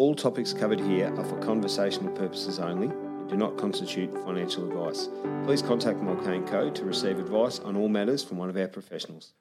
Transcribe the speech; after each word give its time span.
All 0.00 0.14
topics 0.14 0.54
covered 0.54 0.80
here 0.80 1.14
are 1.18 1.24
for 1.26 1.38
conversational 1.40 2.10
purposes 2.16 2.58
only 2.58 2.86
and 2.86 3.28
do 3.28 3.36
not 3.36 3.58
constitute 3.58 4.10
financial 4.24 4.66
advice. 4.66 5.10
Please 5.44 5.60
contact 5.60 6.00
Mulcahy 6.00 6.40
Co 6.46 6.70
to 6.70 6.84
receive 6.86 7.18
advice 7.18 7.58
on 7.58 7.76
all 7.76 7.86
matters 7.86 8.24
from 8.24 8.38
one 8.38 8.48
of 8.48 8.56
our 8.56 8.66
professionals. 8.66 9.34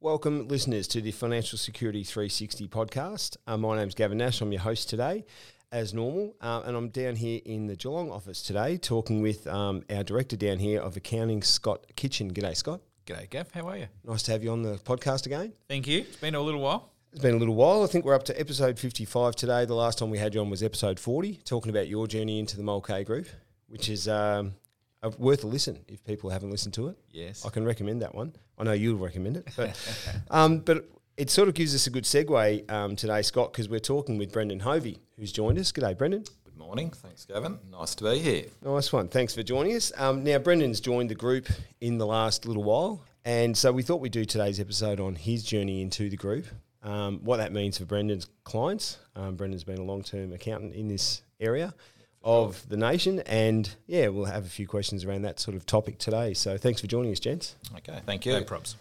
Welcome, 0.00 0.46
listeners, 0.46 0.86
to 0.88 1.00
the 1.00 1.10
Financial 1.10 1.56
Security 1.56 2.04
360 2.04 2.68
podcast. 2.68 3.38
Uh, 3.46 3.56
my 3.56 3.78
name's 3.78 3.94
Gavin 3.94 4.18
Nash. 4.18 4.42
I'm 4.42 4.52
your 4.52 4.60
host 4.60 4.90
today, 4.90 5.24
as 5.72 5.94
normal, 5.94 6.36
uh, 6.42 6.60
and 6.66 6.76
I'm 6.76 6.90
down 6.90 7.16
here 7.16 7.40
in 7.46 7.66
the 7.66 7.74
Geelong 7.74 8.10
office 8.10 8.42
today 8.42 8.76
talking 8.76 9.22
with 9.22 9.46
um, 9.46 9.84
our 9.88 10.04
director 10.04 10.36
down 10.36 10.58
here 10.58 10.82
of 10.82 10.98
accounting, 10.98 11.42
Scott 11.42 11.82
Kitchin. 11.96 12.30
G'day, 12.30 12.54
Scott. 12.54 12.82
G'day, 13.06 13.30
Gav. 13.30 13.50
How 13.52 13.68
are 13.68 13.78
you? 13.78 13.86
Nice 14.04 14.22
to 14.24 14.32
have 14.32 14.44
you 14.44 14.50
on 14.50 14.60
the 14.60 14.74
podcast 14.84 15.24
again. 15.24 15.54
Thank 15.66 15.86
you. 15.86 16.00
It's 16.00 16.16
been 16.16 16.34
a 16.34 16.42
little 16.42 16.60
while. 16.60 16.90
It's 17.14 17.22
been 17.22 17.36
a 17.36 17.38
little 17.38 17.54
while. 17.54 17.84
I 17.84 17.86
think 17.86 18.04
we're 18.04 18.16
up 18.16 18.24
to 18.24 18.40
episode 18.40 18.76
55 18.76 19.36
today. 19.36 19.64
The 19.66 19.74
last 19.76 19.98
time 20.00 20.10
we 20.10 20.18
had 20.18 20.34
you 20.34 20.40
on 20.40 20.50
was 20.50 20.64
episode 20.64 20.98
40, 20.98 21.42
talking 21.44 21.70
about 21.70 21.86
your 21.86 22.08
journey 22.08 22.40
into 22.40 22.56
the 22.56 22.64
Mulcahy 22.64 23.04
Group, 23.04 23.28
which 23.68 23.88
is 23.88 24.08
um, 24.08 24.54
uh, 25.00 25.12
worth 25.16 25.44
a 25.44 25.46
listen 25.46 25.78
if 25.86 26.02
people 26.02 26.28
haven't 26.30 26.50
listened 26.50 26.74
to 26.74 26.88
it. 26.88 26.96
Yes. 27.12 27.46
I 27.46 27.50
can 27.50 27.64
recommend 27.64 28.02
that 28.02 28.16
one. 28.16 28.34
I 28.58 28.64
know 28.64 28.72
you'll 28.72 28.98
recommend 28.98 29.36
it, 29.36 29.48
but 29.56 29.78
um, 30.32 30.58
but 30.58 30.90
it 31.16 31.30
sort 31.30 31.46
of 31.46 31.54
gives 31.54 31.72
us 31.72 31.86
a 31.86 31.90
good 31.90 32.02
segue 32.02 32.68
um, 32.68 32.96
today, 32.96 33.22
Scott, 33.22 33.52
because 33.52 33.68
we're 33.68 33.78
talking 33.78 34.18
with 34.18 34.32
Brendan 34.32 34.58
Hovey, 34.58 34.98
who's 35.16 35.30
joined 35.30 35.60
us. 35.60 35.70
G'day, 35.70 35.96
Brendan. 35.96 36.24
Good 36.44 36.58
morning. 36.58 36.90
Thanks, 36.90 37.26
Gavin. 37.26 37.60
Nice 37.70 37.94
to 37.94 38.10
be 38.10 38.18
here. 38.18 38.46
Nice 38.60 38.92
one. 38.92 39.06
Thanks 39.06 39.36
for 39.36 39.44
joining 39.44 39.76
us. 39.76 39.92
Um, 39.96 40.24
now, 40.24 40.38
Brendan's 40.38 40.80
joined 40.80 41.10
the 41.10 41.14
group 41.14 41.46
in 41.80 41.96
the 41.98 42.06
last 42.06 42.44
little 42.44 42.64
while, 42.64 43.04
and 43.24 43.56
so 43.56 43.70
we 43.70 43.84
thought 43.84 44.00
we'd 44.00 44.10
do 44.10 44.24
today's 44.24 44.58
episode 44.58 44.98
on 44.98 45.14
his 45.14 45.44
journey 45.44 45.80
into 45.80 46.10
the 46.10 46.16
group, 46.16 46.46
um, 46.84 47.20
what 47.24 47.38
that 47.38 47.52
means 47.52 47.78
for 47.78 47.84
Brendan's 47.84 48.26
clients. 48.44 48.98
Um, 49.16 49.34
Brendan's 49.34 49.64
been 49.64 49.78
a 49.78 49.84
long-term 49.84 50.32
accountant 50.32 50.74
in 50.74 50.88
this 50.88 51.22
area 51.40 51.74
of 52.22 52.66
the 52.68 52.76
nation, 52.76 53.20
and 53.20 53.74
yeah, 53.86 54.08
we'll 54.08 54.24
have 54.26 54.46
a 54.46 54.48
few 54.48 54.66
questions 54.66 55.04
around 55.04 55.22
that 55.22 55.40
sort 55.40 55.56
of 55.56 55.66
topic 55.66 55.98
today. 55.98 56.34
So, 56.34 56.56
thanks 56.56 56.80
for 56.80 56.86
joining 56.86 57.12
us, 57.12 57.20
gents. 57.20 57.56
Okay, 57.76 58.00
thank 58.06 58.24
you. 58.24 58.32
No 58.32 58.44
props. 58.44 58.76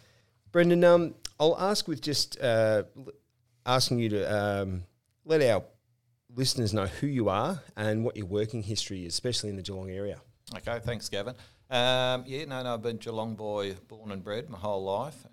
Brendan, 0.51 0.83
um, 0.83 1.15
I'll 1.39 1.57
ask 1.57 1.87
with 1.87 2.01
just 2.01 2.39
uh, 2.39 2.83
asking 3.65 3.99
you 3.99 4.09
to 4.09 4.23
um, 4.25 4.83
let 5.25 5.41
our 5.41 5.63
listeners 6.35 6.73
know 6.73 6.85
who 6.85 7.07
you 7.07 7.29
are 7.29 7.61
and 7.75 8.03
what 8.03 8.15
your 8.17 8.25
working 8.27 8.63
history 8.63 9.05
is, 9.05 9.13
especially 9.13 9.49
in 9.49 9.55
the 9.55 9.61
Geelong 9.61 9.89
area. 9.89 10.19
Okay, 10.55 10.79
thanks, 10.83 11.09
Gavin. 11.09 11.35
Um, 11.69 12.23
yeah, 12.27 12.45
no, 12.45 12.61
no, 12.61 12.75
I've 12.75 12.81
been 12.81 12.97
Geelong 12.97 13.35
boy, 13.35 13.73
born 13.87 14.11
and 14.11 14.23
bred 14.23 14.49
my 14.49 14.57
whole 14.57 14.83
life, 14.83 15.25
and 15.25 15.32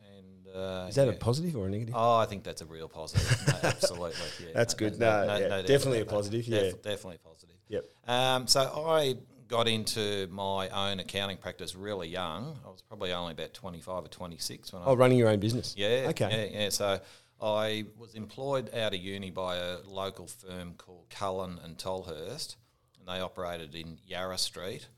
uh, 0.54 0.86
Is 0.88 0.94
that 0.96 1.06
yeah. 1.06 1.14
a 1.14 1.16
positive 1.16 1.56
or 1.56 1.66
a 1.66 1.70
negative? 1.70 1.94
Oh, 1.96 2.16
I 2.16 2.26
think 2.26 2.44
that's 2.44 2.62
a 2.62 2.66
real 2.66 2.88
positive. 2.88 3.46
No, 3.46 3.54
absolutely, 3.68 4.12
yeah. 4.40 4.52
That's 4.54 4.74
good. 4.74 4.98
No, 4.98 5.36
yeah, 5.38 5.62
definitely 5.62 6.00
a 6.00 6.06
positive, 6.06 6.46
yeah. 6.46 6.70
definitely 6.82 7.18
positive. 7.24 7.56
Yep. 7.68 7.84
Um, 8.08 8.46
so 8.46 8.60
I 8.60 9.16
got 9.48 9.66
into 9.68 10.28
my 10.30 10.68
own 10.68 11.00
accounting 11.00 11.36
practice 11.36 11.74
really 11.74 12.08
young. 12.08 12.58
I 12.64 12.68
was 12.68 12.82
probably 12.82 13.12
only 13.12 13.32
about 13.32 13.54
twenty-five 13.54 14.04
or 14.04 14.08
twenty-six 14.08 14.72
when 14.72 14.82
I 14.82 14.86
Oh, 14.86 14.94
running 14.94 15.18
your 15.18 15.28
own 15.28 15.40
business. 15.40 15.74
Yeah. 15.76 16.06
Okay. 16.10 16.50
Yeah, 16.52 16.60
yeah. 16.60 16.68
So 16.70 17.00
I 17.42 17.86
was 17.98 18.14
employed 18.14 18.74
out 18.74 18.94
of 18.94 19.00
uni 19.00 19.30
by 19.30 19.56
a 19.56 19.78
local 19.86 20.26
firm 20.26 20.74
called 20.74 21.06
Cullen 21.10 21.58
and 21.64 21.78
Tolhurst, 21.78 22.56
and 22.98 23.08
they 23.08 23.20
operated 23.20 23.74
in 23.74 23.98
Yarra 24.06 24.38
Street, 24.38 24.88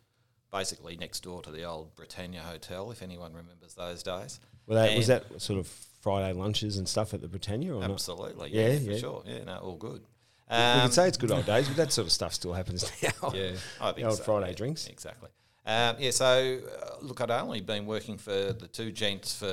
basically 0.50 0.97
next 0.97 1.20
door 1.23 1.42
to 1.42 1.50
the 1.50 1.64
old 1.64 1.95
Britannia 1.95 2.41
Hotel, 2.41 2.91
if 2.91 3.03
anyone 3.03 3.33
remembers 3.33 3.75
those 3.75 4.03
days. 4.03 4.41
Well, 4.66 4.82
that, 4.84 4.96
was 4.96 5.06
that 5.08 5.41
sort 5.41 5.58
of 5.58 5.66
Friday 6.00 6.32
lunches 6.38 6.77
and 6.78 6.88
stuff 6.88 7.14
at 7.14 7.20
the 7.20 7.28
Britannia 7.28 7.74
or 7.74 7.80
not? 7.80 7.91
Absolutely. 7.92 8.50
Yeah, 8.50 8.68
Yeah, 8.68 8.78
for 8.78 8.91
yeah. 8.92 8.98
sure. 8.98 9.22
Yeah, 9.27 9.44
no, 9.44 9.56
all 9.58 9.77
good. 9.77 10.02
we 10.50 10.56
Um, 10.56 10.82
could 10.82 10.92
say 10.94 11.08
it's 11.08 11.16
good 11.18 11.30
old 11.30 11.46
days, 11.46 11.68
but 11.68 11.77
that 11.77 11.92
sort 11.92 12.06
of 12.06 12.12
stuff 12.12 12.34
still 12.34 12.52
happens 12.52 12.90
now. 13.02 13.33
Yeah, 13.34 13.52
I 13.80 13.86
think 13.86 13.96
The 13.96 14.02
old 14.05 14.18
so, 14.18 14.24
Friday 14.24 14.48
yeah, 14.48 14.55
drinks. 14.56 14.86
Exactly. 14.86 15.30
Um, 15.64 15.96
yeah, 15.98 16.10
so 16.10 16.58
uh, 16.83 16.96
look, 17.05 17.20
I'd 17.20 17.30
only 17.30 17.60
been 17.60 17.86
working 17.86 18.18
for 18.18 18.52
the 18.52 18.67
two 18.70 18.90
gents 18.92 19.34
for 19.39 19.46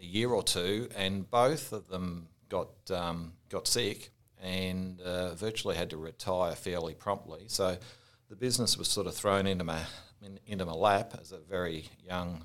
a 0.00 0.04
year 0.04 0.30
or 0.30 0.42
two, 0.42 0.88
and 0.96 1.28
both 1.30 1.72
of 1.72 1.88
them 1.88 2.28
got 2.50 2.68
um, 2.90 3.32
got 3.48 3.66
sick 3.66 4.10
and 4.42 5.00
uh, 5.00 5.34
virtually 5.34 5.74
had 5.74 5.88
to 5.90 5.96
retire 5.96 6.54
fairly 6.54 6.92
promptly. 6.94 7.44
So 7.46 7.78
the 8.28 8.36
business 8.36 8.76
was 8.76 8.88
sort 8.88 9.06
of 9.06 9.14
thrown 9.14 9.46
into 9.46 9.64
my 9.64 9.80
in, 10.22 10.38
into 10.46 10.66
my 10.66 10.72
lap 10.74 11.14
as 11.18 11.32
a 11.32 11.38
very 11.38 11.88
young, 12.06 12.44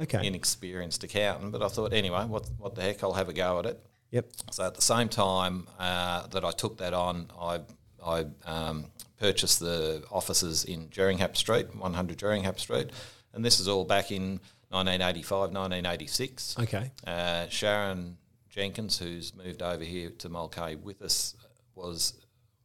Okay. 0.00 0.26
inexperienced 0.26 1.04
accountant. 1.04 1.52
But 1.52 1.62
I 1.62 1.68
thought, 1.68 1.92
anyway, 1.92 2.24
what 2.26 2.48
what 2.58 2.74
the 2.74 2.82
heck? 2.82 3.02
I'll 3.02 3.12
have 3.12 3.28
a 3.28 3.32
go 3.32 3.58
at 3.58 3.66
it. 3.66 3.80
Yep. 4.10 4.26
So 4.50 4.66
at 4.66 4.74
the 4.74 4.82
same 4.82 5.08
time 5.08 5.68
uh, 5.78 6.26
that 6.28 6.44
I 6.44 6.50
took 6.50 6.78
that 6.78 6.94
on, 6.94 7.30
I 7.38 7.60
I 8.04 8.26
um, 8.44 8.86
purchased 9.18 9.60
the 9.60 10.02
offices 10.10 10.64
in 10.64 10.88
Gheringhap 10.88 11.36
Street, 11.36 11.74
100 11.74 12.18
Gheringhap 12.18 12.58
Street, 12.58 12.90
and 13.34 13.44
this 13.44 13.60
is 13.60 13.68
all 13.68 13.84
back 13.84 14.10
in 14.10 14.40
1985, 14.70 15.52
1986. 15.52 16.56
Okay. 16.60 16.90
Uh, 17.06 17.46
Sharon 17.48 18.16
Jenkins, 18.48 18.98
who's 18.98 19.34
moved 19.34 19.62
over 19.62 19.84
here 19.84 20.10
to 20.18 20.28
Mulcahy 20.28 20.76
with 20.76 21.02
us, 21.02 21.36
was 21.74 22.14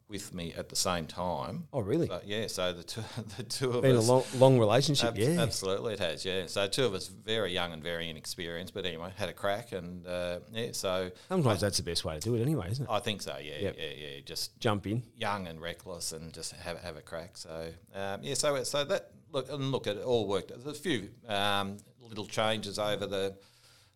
with 0.08 0.32
me 0.32 0.54
at 0.56 0.68
the 0.68 0.76
same 0.76 1.06
time. 1.06 1.66
Oh, 1.72 1.80
really? 1.80 2.06
So, 2.06 2.20
yeah, 2.24 2.46
so 2.46 2.72
the 2.72 2.82
two, 2.84 3.02
the 3.36 3.42
two 3.42 3.70
of 3.70 3.76
us 3.76 3.82
Been 3.82 3.96
a 3.96 4.00
long, 4.00 4.22
long 4.36 4.58
relationship. 4.58 5.08
Ab- 5.08 5.18
yeah. 5.18 5.40
Absolutely, 5.40 5.94
it 5.94 5.98
has. 5.98 6.24
Yeah, 6.24 6.46
so 6.46 6.68
two 6.68 6.84
of 6.84 6.94
us 6.94 7.08
very 7.08 7.52
young 7.52 7.72
and 7.72 7.82
very 7.82 8.08
inexperienced, 8.08 8.72
but 8.72 8.86
anyway, 8.86 9.10
had 9.16 9.28
a 9.28 9.32
crack, 9.32 9.72
and 9.72 10.06
uh, 10.06 10.38
yeah, 10.52 10.68
so 10.72 11.10
Sometimes 11.28 11.60
that's 11.60 11.78
the 11.78 11.82
best 11.82 12.04
way 12.04 12.14
to 12.14 12.20
do 12.20 12.34
it, 12.36 12.42
anyway, 12.42 12.70
isn't 12.70 12.84
it? 12.84 12.90
I 12.90 13.00
think 13.00 13.20
so. 13.22 13.36
Yeah, 13.42 13.58
Yep. 13.60 13.76
yeah, 13.78 13.84
yeah. 13.96 14.20
Just 14.24 14.58
Jump 14.60 14.86
in. 14.86 15.02
young 15.16 15.48
and 15.48 15.60
reckless, 15.60 16.12
and 16.12 16.32
just 16.32 16.52
have 16.52 16.78
have 16.80 16.96
a 16.96 17.02
crack. 17.02 17.36
So 17.36 17.68
um, 17.94 18.20
yeah, 18.22 18.34
so 18.34 18.62
so 18.62 18.84
that 18.84 19.10
look 19.32 19.50
and 19.50 19.72
look, 19.72 19.86
it 19.88 19.98
all 20.04 20.28
worked. 20.28 20.48
There's 20.50 20.66
a 20.66 20.80
few 20.80 21.08
um, 21.28 21.78
little 22.00 22.26
changes 22.26 22.78
over 22.78 23.06
the 23.06 23.36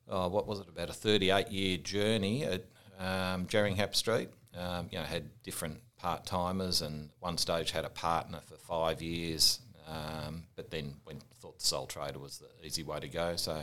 oh, 0.08 0.26
what 0.28 0.48
was 0.48 0.58
it 0.58 0.68
about 0.68 0.90
a 0.90 0.92
38 0.92 1.52
year 1.52 1.76
journey 1.78 2.42
at 2.44 2.64
um, 2.98 3.46
Gheringhap 3.46 3.94
Street. 3.94 4.28
Um, 4.56 4.88
you 4.90 4.98
know, 4.98 5.04
had 5.04 5.30
different 5.42 5.78
part 5.96 6.26
timers, 6.26 6.82
and 6.82 7.10
one 7.20 7.38
stage 7.38 7.70
had 7.70 7.84
a 7.84 7.88
partner 7.90 8.40
for 8.46 8.56
five 8.56 9.00
years. 9.00 9.60
Um, 9.86 10.44
but 10.56 10.70
then 10.70 10.94
when 11.04 11.18
thought 11.40 11.58
the 11.58 11.64
sole 11.64 11.86
trader 11.86 12.18
was 12.18 12.38
the 12.38 12.66
easy 12.66 12.82
way 12.82 13.00
to 13.00 13.08
go, 13.08 13.36
so 13.36 13.62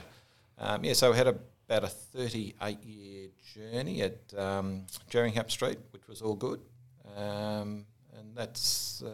um, 0.59 0.83
yeah, 0.83 0.93
so 0.93 1.11
we 1.11 1.17
had 1.17 1.27
a, 1.27 1.35
about 1.69 1.83
a 1.83 1.87
38 1.87 2.83
year 2.83 3.27
journey 3.53 4.01
at 4.01 4.17
um, 4.37 4.85
Gheringhap 5.11 5.51
Street, 5.51 5.77
which 5.91 6.07
was 6.07 6.21
all 6.21 6.35
good. 6.35 6.59
Um, 7.15 7.85
and 8.17 8.35
that's 8.35 9.03
uh, 9.05 9.11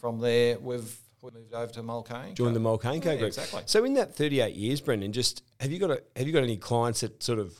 from 0.00 0.20
there, 0.20 0.58
we've, 0.58 0.96
we 1.22 1.30
moved 1.32 1.52
over 1.54 1.72
to 1.72 1.82
Mulcahy. 1.82 2.32
Join 2.34 2.52
the 2.54 2.60
Mulcahy 2.60 2.96
Yeah, 2.98 3.16
group. 3.16 3.22
exactly. 3.28 3.62
So 3.66 3.84
in 3.84 3.94
that 3.94 4.14
38 4.14 4.54
years, 4.54 4.80
Brendan, 4.80 5.12
just 5.12 5.42
have 5.60 5.72
you 5.72 5.78
got 5.78 5.90
a, 5.90 6.02
have 6.16 6.26
you 6.26 6.32
got 6.32 6.42
any 6.44 6.56
clients 6.56 7.00
that 7.00 7.22
sort 7.22 7.38
of 7.40 7.54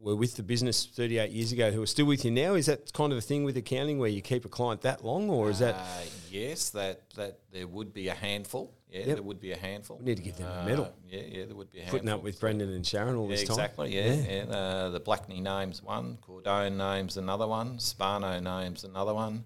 were 0.00 0.16
with 0.16 0.34
the 0.36 0.42
business 0.42 0.86
38 0.86 1.30
years 1.30 1.52
ago 1.52 1.70
who 1.70 1.82
are 1.82 1.86
still 1.86 2.06
with 2.06 2.24
you 2.24 2.30
now? 2.30 2.54
Is 2.54 2.66
that 2.66 2.92
kind 2.92 3.12
of 3.12 3.18
a 3.18 3.20
thing 3.20 3.44
with 3.44 3.56
accounting 3.56 3.98
where 3.98 4.08
you 4.08 4.22
keep 4.22 4.44
a 4.44 4.48
client 4.48 4.80
that 4.82 5.04
long, 5.04 5.28
or 5.28 5.50
is 5.50 5.58
that 5.58 5.74
Uh, 5.74 5.86
yes, 6.30 6.70
that, 6.70 7.10
that 7.16 7.38
there 7.52 7.66
would 7.66 7.92
be 7.92 8.08
a 8.08 8.14
handful. 8.14 8.72
Yeah, 8.90 8.98
Yep. 9.00 9.06
there 9.06 9.22
would 9.22 9.40
be 9.40 9.52
a 9.52 9.56
handful. 9.56 9.98
We 9.98 10.04
need 10.06 10.16
to 10.16 10.22
give 10.22 10.36
them 10.36 10.48
a 10.48 10.60
Uh, 10.62 10.64
medal. 10.64 10.92
Yeah, 11.08 11.20
yeah, 11.20 11.44
there 11.44 11.54
would 11.54 11.70
be 11.70 11.78
a 11.78 11.82
handful. 11.82 11.98
putting 12.00 12.12
up 12.12 12.22
with 12.24 12.40
Brendan 12.40 12.70
and 12.70 12.84
Sharon 12.84 13.14
all 13.16 13.24
Yeah, 13.28 13.36
this 13.36 13.44
time? 13.44 13.54
exactly. 13.54 13.94
Yeah, 13.94 14.14
yeah. 14.14 14.44
Uh, 14.56 14.90
the 14.90 15.00
Blackney 15.00 15.40
names 15.40 15.82
one, 15.82 16.18
Cordone 16.26 16.76
names 16.76 17.16
another 17.16 17.46
one, 17.46 17.78
Spano 17.78 18.40
names 18.40 18.82
another 18.82 19.14
one, 19.14 19.44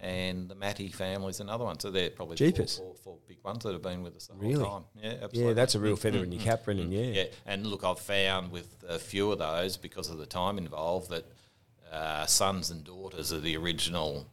and 0.00 0.48
the 0.48 0.54
Matty 0.54 0.88
family's 0.88 1.40
another 1.40 1.64
one. 1.64 1.78
So 1.80 1.90
they're 1.90 2.10
probably 2.10 2.36
the 2.36 2.44
four, 2.44 2.52
Jeepers. 2.52 2.78
four, 2.78 2.94
four 2.94 3.18
big 3.26 3.38
ones 3.42 3.64
that 3.64 3.72
have 3.72 3.82
been 3.82 4.02
with 4.02 4.16
us 4.16 4.26
the 4.28 4.34
Really? 4.34 4.62
whole 4.62 4.80
time. 4.80 4.84
Yeah, 5.02 5.10
absolutely. 5.10 5.42
Yeah, 5.44 5.52
that's 5.54 5.74
a 5.74 5.80
real 5.80 5.96
mm, 5.96 6.00
feather 6.00 6.18
mm, 6.18 6.24
in 6.24 6.32
your 6.32 6.40
mm. 6.40 6.44
cap, 6.44 6.64
Brendan. 6.64 6.92
Yeah. 6.92 7.02
Yeah, 7.02 7.24
and 7.46 7.66
look, 7.66 7.84
I've 7.84 7.98
found 7.98 8.52
with 8.52 8.84
a 8.88 8.98
few 8.98 9.32
of 9.32 9.38
those 9.38 9.76
because 9.76 10.10
of 10.10 10.18
the 10.18 10.26
time 10.26 10.58
involved 10.58 11.10
that 11.10 11.24
uh, 11.92 12.26
sons 12.26 12.70
and 12.70 12.84
daughters 12.84 13.32
of 13.32 13.42
the 13.42 13.56
original 13.56 14.26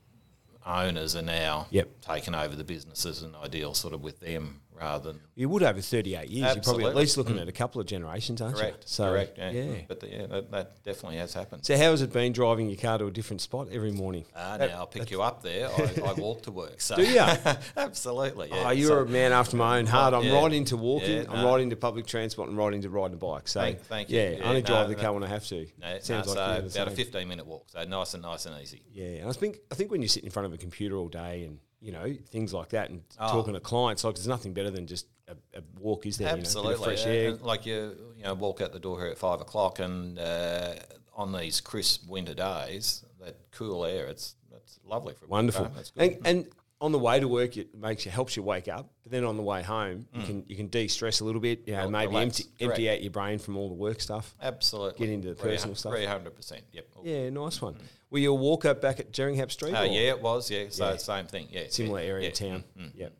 owners 0.65 1.15
are 1.15 1.21
now 1.21 1.67
Yep. 1.69 2.01
taking 2.01 2.35
over 2.35 2.55
the 2.55 2.63
businesses 2.63 3.21
and 3.21 3.35
ideal 3.35 3.73
sort 3.73 3.93
of 3.93 4.01
with 4.01 4.19
them 4.19 4.61
rather 4.75 5.11
than 5.13 5.21
You 5.35 5.49
would 5.49 5.63
over 5.63 5.81
38 5.81 6.29
years. 6.29 6.55
You're 6.55 6.63
probably 6.63 6.85
at 6.85 6.95
least 6.95 7.17
looking 7.17 7.39
at 7.39 7.47
a 7.47 7.51
couple 7.51 7.81
of 7.81 7.87
generations, 7.87 8.41
aren't 8.41 8.55
correct. 8.55 8.77
you? 8.77 8.83
So, 8.85 9.09
correct. 9.09 9.37
Yeah, 9.37 9.51
yeah. 9.51 9.75
but 9.87 9.99
the, 9.99 10.09
yeah, 10.09 10.25
that, 10.27 10.51
that 10.51 10.83
definitely 10.83 11.17
has 11.17 11.33
happened. 11.33 11.65
So 11.65 11.75
how 11.77 11.91
has 11.91 12.01
it 12.01 12.11
been 12.11 12.33
driving 12.33 12.69
your 12.69 12.77
car 12.77 12.97
to 12.97 13.05
a 13.07 13.11
different 13.11 13.41
spot 13.41 13.67
every 13.71 13.91
morning? 13.91 14.25
Ah, 14.35 14.57
now 14.57 14.65
I'll 14.79 14.87
pick 14.87 15.11
you 15.11 15.21
up 15.21 15.41
there. 15.41 15.69
I, 15.69 16.09
I 16.09 16.13
walk 16.13 16.43
to 16.43 16.51
work. 16.51 16.81
So 16.81 16.95
Do 16.97 17.03
ya? 17.03 17.35
absolutely. 17.77 18.49
Yeah. 18.49 18.63
oh, 18.67 18.71
you're 18.71 18.87
So 18.89 18.99
a 18.99 19.05
man 19.05 19.31
after 19.31 19.57
my 19.57 19.79
own 19.79 19.85
heart. 19.85 20.13
I'm 20.13 20.23
yeah. 20.23 20.41
right 20.41 20.53
into 20.53 20.77
walking. 20.77 21.23
Yeah, 21.23 21.31
I'm 21.31 21.45
right 21.45 21.61
into 21.61 21.75
public 21.75 22.05
transport 22.05 22.49
and 22.49 22.57
right 22.57 22.73
into 22.73 22.89
riding 22.89 23.15
a 23.15 23.17
bike. 23.17 23.47
So 23.47 23.61
Thank- 23.61 23.81
thank 23.81 24.09
you. 24.09 24.19
Yeah, 24.19 24.39
I 24.43 24.49
only 24.49 24.61
no, 24.61 24.67
drive 24.67 24.89
the 24.89 24.95
no. 24.95 25.01
car 25.01 25.13
when 25.13 25.23
I 25.23 25.27
have 25.27 25.45
to. 25.47 25.65
no, 25.79 25.99
Sounds 25.99 26.27
like 26.27 26.69
so 26.69 26.81
about 26.81 26.87
a 26.91 26.95
15 26.95 27.27
minute 27.27 27.45
walk. 27.45 27.65
So 27.67 27.83
nice 27.83 28.13
and 28.13 28.23
nice 28.23 28.45
and 28.45 28.61
easy. 28.61 28.81
Yeah, 28.93 29.05
and 29.21 29.29
I 29.29 29.33
think 29.33 29.59
I 29.71 29.75
think 29.75 29.91
when 29.91 30.01
you 30.01 30.07
sit 30.07 30.23
in 30.23 30.29
front 30.29 30.45
of 30.45 30.53
a 30.53 30.57
computer 30.57 30.95
all 30.97 31.07
day 31.09 31.43
and 31.43 31.59
you 31.85 31.91
know 31.91 32.07
things 32.29 32.53
like 32.53 32.69
that 32.69 32.89
and 32.89 33.01
Oh. 33.19 33.31
talking 33.31 33.53
to 33.53 33.59
clients, 33.59 34.03
like 34.03 34.15
there's 34.15 34.27
nothing 34.27 34.53
better 34.53 34.71
than 34.71 34.87
just 34.87 35.05
a, 35.27 35.33
a 35.57 35.61
walk, 35.79 36.05
is 36.05 36.17
there? 36.17 36.29
Absolutely. 36.29 36.73
you 36.73 36.77
know, 36.79 36.83
a 36.83 36.89
bit 36.89 36.93
of 36.95 36.99
fresh 37.03 37.13
air. 37.15 37.29
And 37.29 37.41
like 37.41 37.65
you, 37.65 37.95
you 38.17 38.23
know, 38.23 38.33
walk 38.33 38.61
out 38.61 38.71
the 38.73 38.79
door 38.79 38.99
here 38.99 39.09
at 39.11 39.17
five 39.17 39.39
o'clock, 39.41 39.79
and 39.79 40.17
uh, 40.19 40.75
on 41.15 41.31
these 41.31 41.61
crisp 41.61 42.07
winter 42.09 42.33
days, 42.33 43.03
that 43.21 43.35
cool 43.51 43.85
air, 43.85 44.07
it's 44.07 44.35
it's 44.55 44.79
lovely 44.83 45.13
for 45.13 45.27
Wonderful. 45.27 45.65
That's 45.75 45.91
good. 45.91 46.17
And, 46.23 46.27
and 46.27 46.47
on 46.81 46.91
the 46.91 46.99
way 46.99 47.19
to 47.19 47.27
work, 47.27 47.55
it 47.57 47.73
makes 47.75 48.05
you 48.05 48.11
helps 48.11 48.35
you 48.35 48.43
wake 48.43 48.67
up. 48.67 48.89
But 49.03 49.11
then 49.11 49.23
on 49.23 49.37
the 49.37 49.43
way 49.43 49.61
home, 49.63 50.07
you 50.13 50.23
can 50.25 50.43
you 50.47 50.55
can 50.55 50.67
de 50.67 50.87
stress 50.87 51.19
a 51.21 51.25
little 51.25 51.41
bit. 51.41 51.61
You 51.67 51.73
know, 51.75 51.89
maybe 51.89 52.07
Mm. 52.11 52.15
relax. 52.15 52.39
empty 52.39 52.45
empty 52.65 52.89
out 52.89 53.01
your 53.01 53.11
brain 53.11 53.39
from 53.39 53.57
all 53.57 53.69
the 53.69 53.75
work 53.75 54.01
stuff. 54.01 54.35
Absolutely. 54.41 54.99
Get 55.05 55.13
into 55.13 55.29
the 55.29 55.35
personal 55.35 55.75
stuff. 55.75 55.93
Three 55.93 56.05
hundred 56.05 56.35
percent. 56.35 56.63
Yep. 56.71 56.87
Yeah, 57.03 57.29
nice 57.29 57.61
one. 57.61 57.75
Were 58.09 58.19
you 58.19 58.31
a 58.31 58.35
walker 58.35 58.73
back 58.73 58.99
at 58.99 59.11
Gheringhap 59.11 59.51
Street? 59.51 59.73
Uh, 59.73 59.83
yeah, 59.83 60.09
it 60.09 60.21
was. 60.21 60.49
Yeah. 60.49 60.65
So 60.69 60.91
Yeah. 60.91 60.97
same 60.97 61.25
thing. 61.27 61.47
Yeah. 61.51 61.63
similar 61.69 62.01
yeah, 62.01 62.07
area 62.07 62.23
yeah. 62.23 62.29
of 62.29 62.33
town. 62.33 62.63
Mm, 62.77 62.83
mm. 62.85 62.91
Yep. 62.95 63.13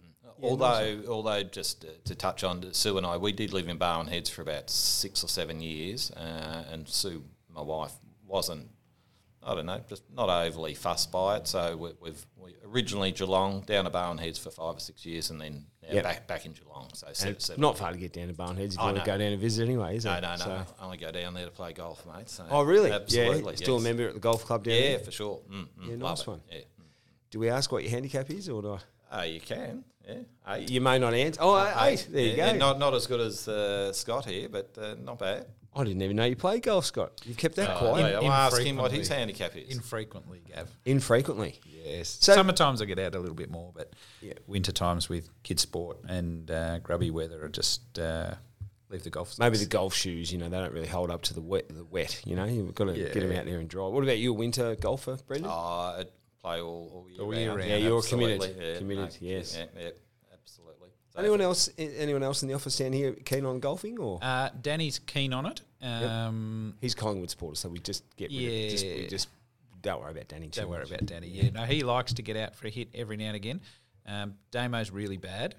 although, 0.44 1.02
although 1.08 1.44
just 1.44 1.86
uh, 1.86 1.90
to 2.06 2.16
touch 2.16 2.44
on 2.44 2.74
Sue 2.74 2.98
and 2.98 3.06
I, 3.06 3.18
we 3.18 3.32
did 3.32 3.54
live 3.54 3.68
in 3.68 3.78
Barwon 3.78 4.08
Heads 4.08 4.30
for 4.30 4.42
about 4.42 4.70
six 4.70 5.24
or 5.24 5.28
seven 5.28 5.60
years, 5.62 6.12
uh, 6.12 6.64
and 6.72 6.88
Sue, 6.88 7.24
my 7.54 7.62
wife, 7.62 7.94
wasn't. 8.28 8.70
I 9.46 9.54
don't 9.54 9.68
know, 9.68 9.80
just 9.88 10.04
not 10.12 10.28
overly 10.30 10.74
fussed 10.74 11.12
by 11.12 11.38
it. 11.38 11.48
So 11.48 11.78
we, 11.78 11.92
we've 12.02 12.26
we 12.36 12.56
originally 12.66 13.12
Geelong, 13.12 13.62
down 13.62 13.84
to 13.86 13.92
Barwon 13.92 14.18
Heads 14.20 14.40
for 14.40 14.50
five 14.50 14.78
or 14.78 14.80
six 14.80 15.06
years, 15.06 15.30
and 15.30 15.40
then 15.40 15.66
Yep. 15.92 16.04
back 16.04 16.26
back 16.28 16.46
in 16.48 16.54
Geelong. 16.54 16.90
So 16.96 17.08
seven, 17.14 17.40
seven 17.40 17.62
not 17.62 17.78
far 17.78 17.92
to 17.92 17.98
get 18.00 18.12
down 18.12 18.28
to 18.30 18.34
Barwon 18.34 18.58
Heads 18.58 18.74
if 18.74 18.80
you 18.82 18.86
want 18.86 18.98
to 18.98 19.04
go 19.06 19.18
down 19.20 19.32
and 19.34 19.40
visit 19.40 19.64
anyway, 19.66 19.98
is 19.98 20.06
it? 20.06 20.10
No, 20.10 20.20
no, 20.20 20.30
no. 20.32 20.38
So- 20.38 20.66
I 20.80 20.84
only 20.86 20.98
go 20.98 21.12
down 21.12 21.36
there 21.36 21.46
to 21.46 21.52
play 21.52 21.74
golf, 21.74 22.04
mate. 22.08 22.28
So 22.28 22.44
Oh, 22.50 22.64
really? 22.64 22.92
Absolutely. 22.92 23.52
Yeah. 23.54 23.58
Still 23.58 23.78
a 23.78 23.82
member 23.82 24.08
at 24.08 24.16
the 24.16 24.20
golf 24.20 24.44
club 24.46 24.64
down 24.64 24.74
Yeah, 24.74 24.82
there? 24.82 24.92
Yeah, 24.94 24.98
for 25.06 25.12
sure. 25.12 25.42
Mm, 25.48 25.68
mm, 25.80 25.90
Yeah, 25.92 25.96
nice 25.98 26.26
one. 26.26 26.42
Yeah. 26.52 26.62
Do 27.30 27.38
we 27.40 27.50
ask 27.50 27.72
what 27.72 27.84
your 27.84 27.92
handicap 27.92 28.32
is, 28.32 28.50
or 28.50 28.62
do 28.64 28.74
I? 28.74 28.80
Oh, 29.12 29.22
you 29.24 29.40
can. 29.42 29.84
Yeah. 30.08 30.16
Eight. 30.48 30.72
You 30.72 30.82
may 30.82 30.98
not 30.98 31.14
answer. 31.14 31.40
Oh, 31.44 31.54
Uh, 31.54 31.76
eight. 31.84 32.08
There 32.12 32.22
you 32.22 32.30
Yeah, 32.32 32.36
go. 32.36 32.46
yeah, 32.54 32.58
Not 32.58 32.80
not 32.80 32.94
as 32.96 33.06
good 33.06 33.20
as 33.22 33.48
uh, 33.48 33.92
Scott 33.94 34.26
here, 34.26 34.50
but 34.50 34.76
uh, 34.80 34.96
not 35.04 35.20
bad. 35.20 35.46
I 35.76 35.84
didn't 35.84 36.02
even 36.02 36.16
know 36.16 36.24
you 36.26 36.36
played 36.38 36.64
golf, 36.64 36.86
Scott. 36.86 37.22
You've 37.26 37.38
kept 37.38 37.56
that 37.56 37.70
Uh, 37.72 37.78
quiet. 37.80 38.12
yeah, 38.12 38.20
I'll 38.30 38.32
ask 38.32 38.62
him 38.62 38.78
what 38.78 38.92
his 38.92 39.10
handicap 39.10 39.56
is. 39.58 39.76
Infrequently, 39.76 40.42
Gav. 40.48 40.70
Infrequently. 40.86 41.60
Yes. 41.66 42.18
So- 42.22 42.34
Summer 42.34 42.54
times 42.54 42.82
I 42.82 42.86
get 42.86 42.98
out 43.00 43.14
a 43.16 43.20
little 43.20 43.36
bit 43.36 43.50
more, 43.52 43.72
but 43.76 43.92
Yeah. 44.22 44.34
winter 44.48 44.72
times 44.72 45.10
with 45.10 45.30
kids 45.44 45.62
sport 45.64 45.98
and 46.08 46.50
uh, 46.50 46.80
grubby 46.80 47.12
weather, 47.12 47.44
I 47.46 47.50
just 47.50 48.00
uh, 48.00 48.36
leave 48.90 49.04
the 49.04 49.10
golf. 49.10 49.38
Maybe 49.38 49.58
the 49.58 49.66
golf 49.66 49.94
shoes, 49.94 50.32
you 50.32 50.38
know, 50.38 50.48
they 50.48 50.58
don't 50.58 50.72
really 50.74 50.88
hold 50.88 51.12
up 51.12 51.22
to 51.24 51.34
the 51.34 51.42
wet. 51.42 51.68
The 51.70 51.84
wet, 51.84 52.22
you 52.26 52.36
know, 52.36 52.46
you've 52.46 52.74
got 52.74 52.86
to 52.86 52.94
get 52.94 53.08
'em 53.08 53.14
get 53.14 53.28
them 53.28 53.38
out 53.38 53.46
there 53.46 53.60
and 53.60 53.68
dry. 53.70 53.88
What 53.88 54.04
about 54.04 54.18
you, 54.18 54.32
a 54.32 54.34
winter 54.34 54.76
golfer, 54.76 55.18
Brendan? 55.28 55.52
Oh, 55.52 55.54
I 56.00 56.06
play 56.42 56.62
all, 56.62 56.92
all 56.94 57.10
year 57.12 57.22
All 57.22 57.28
round. 57.32 57.42
year 57.42 57.56
round. 57.56 57.70
Yeah, 57.70 57.76
you're 57.78 57.98
Absolutely. 57.98 58.48
committed. 58.48 58.64
Yeah, 58.74 58.78
Committed, 58.78 59.18
yes. 59.20 59.56
Yeah, 59.58 59.60
yeah, 59.60 59.66
absolutely. 59.88 60.00
So 61.16 61.22
anyone 61.22 61.42
else? 61.42 61.70
Anyone 61.78 62.24
else 62.24 62.42
in 62.42 62.50
the 62.50 62.56
office 62.56 62.78
down 62.78 62.92
here 62.94 63.14
keen 63.14 63.46
on 63.46 63.60
golfing, 63.60 63.98
or 64.00 64.20
Uh, 64.22 64.50
Danny's 64.62 65.00
keen 65.00 65.34
on 65.34 65.46
it. 65.46 65.62
Um, 65.82 66.76
he's 66.82 66.94
Collingwood 66.96 67.30
supporter, 67.30 67.56
so 67.56 67.70
we 67.70 67.80
just 67.80 68.04
get 68.18 68.32
rid 68.32 68.66
of 68.66 68.72
just, 68.72 68.84
we 68.86 69.02
Yeah. 69.04 69.08
just 69.08 69.30
don't 69.82 70.02
worry 70.02 70.12
about 70.12 70.28
Danny. 70.28 70.50
Too 70.50 70.62
Don't 70.62 70.70
worry 70.70 70.80
much. 70.82 70.90
about 70.92 71.06
Danny. 71.06 71.28
Yeah, 71.30 71.50
no, 71.52 71.64
he 71.66 71.84
likes 71.84 72.14
to 72.14 72.22
get 72.22 72.36
out 72.36 72.56
for 72.56 72.68
a 72.68 72.70
hit 72.70 72.90
every 72.94 73.18
now 73.18 73.28
and 73.28 73.36
again. 73.36 73.62
Um, 74.06 74.36
Damo's 74.52 74.92
really 74.92 75.18
bad 75.18 75.56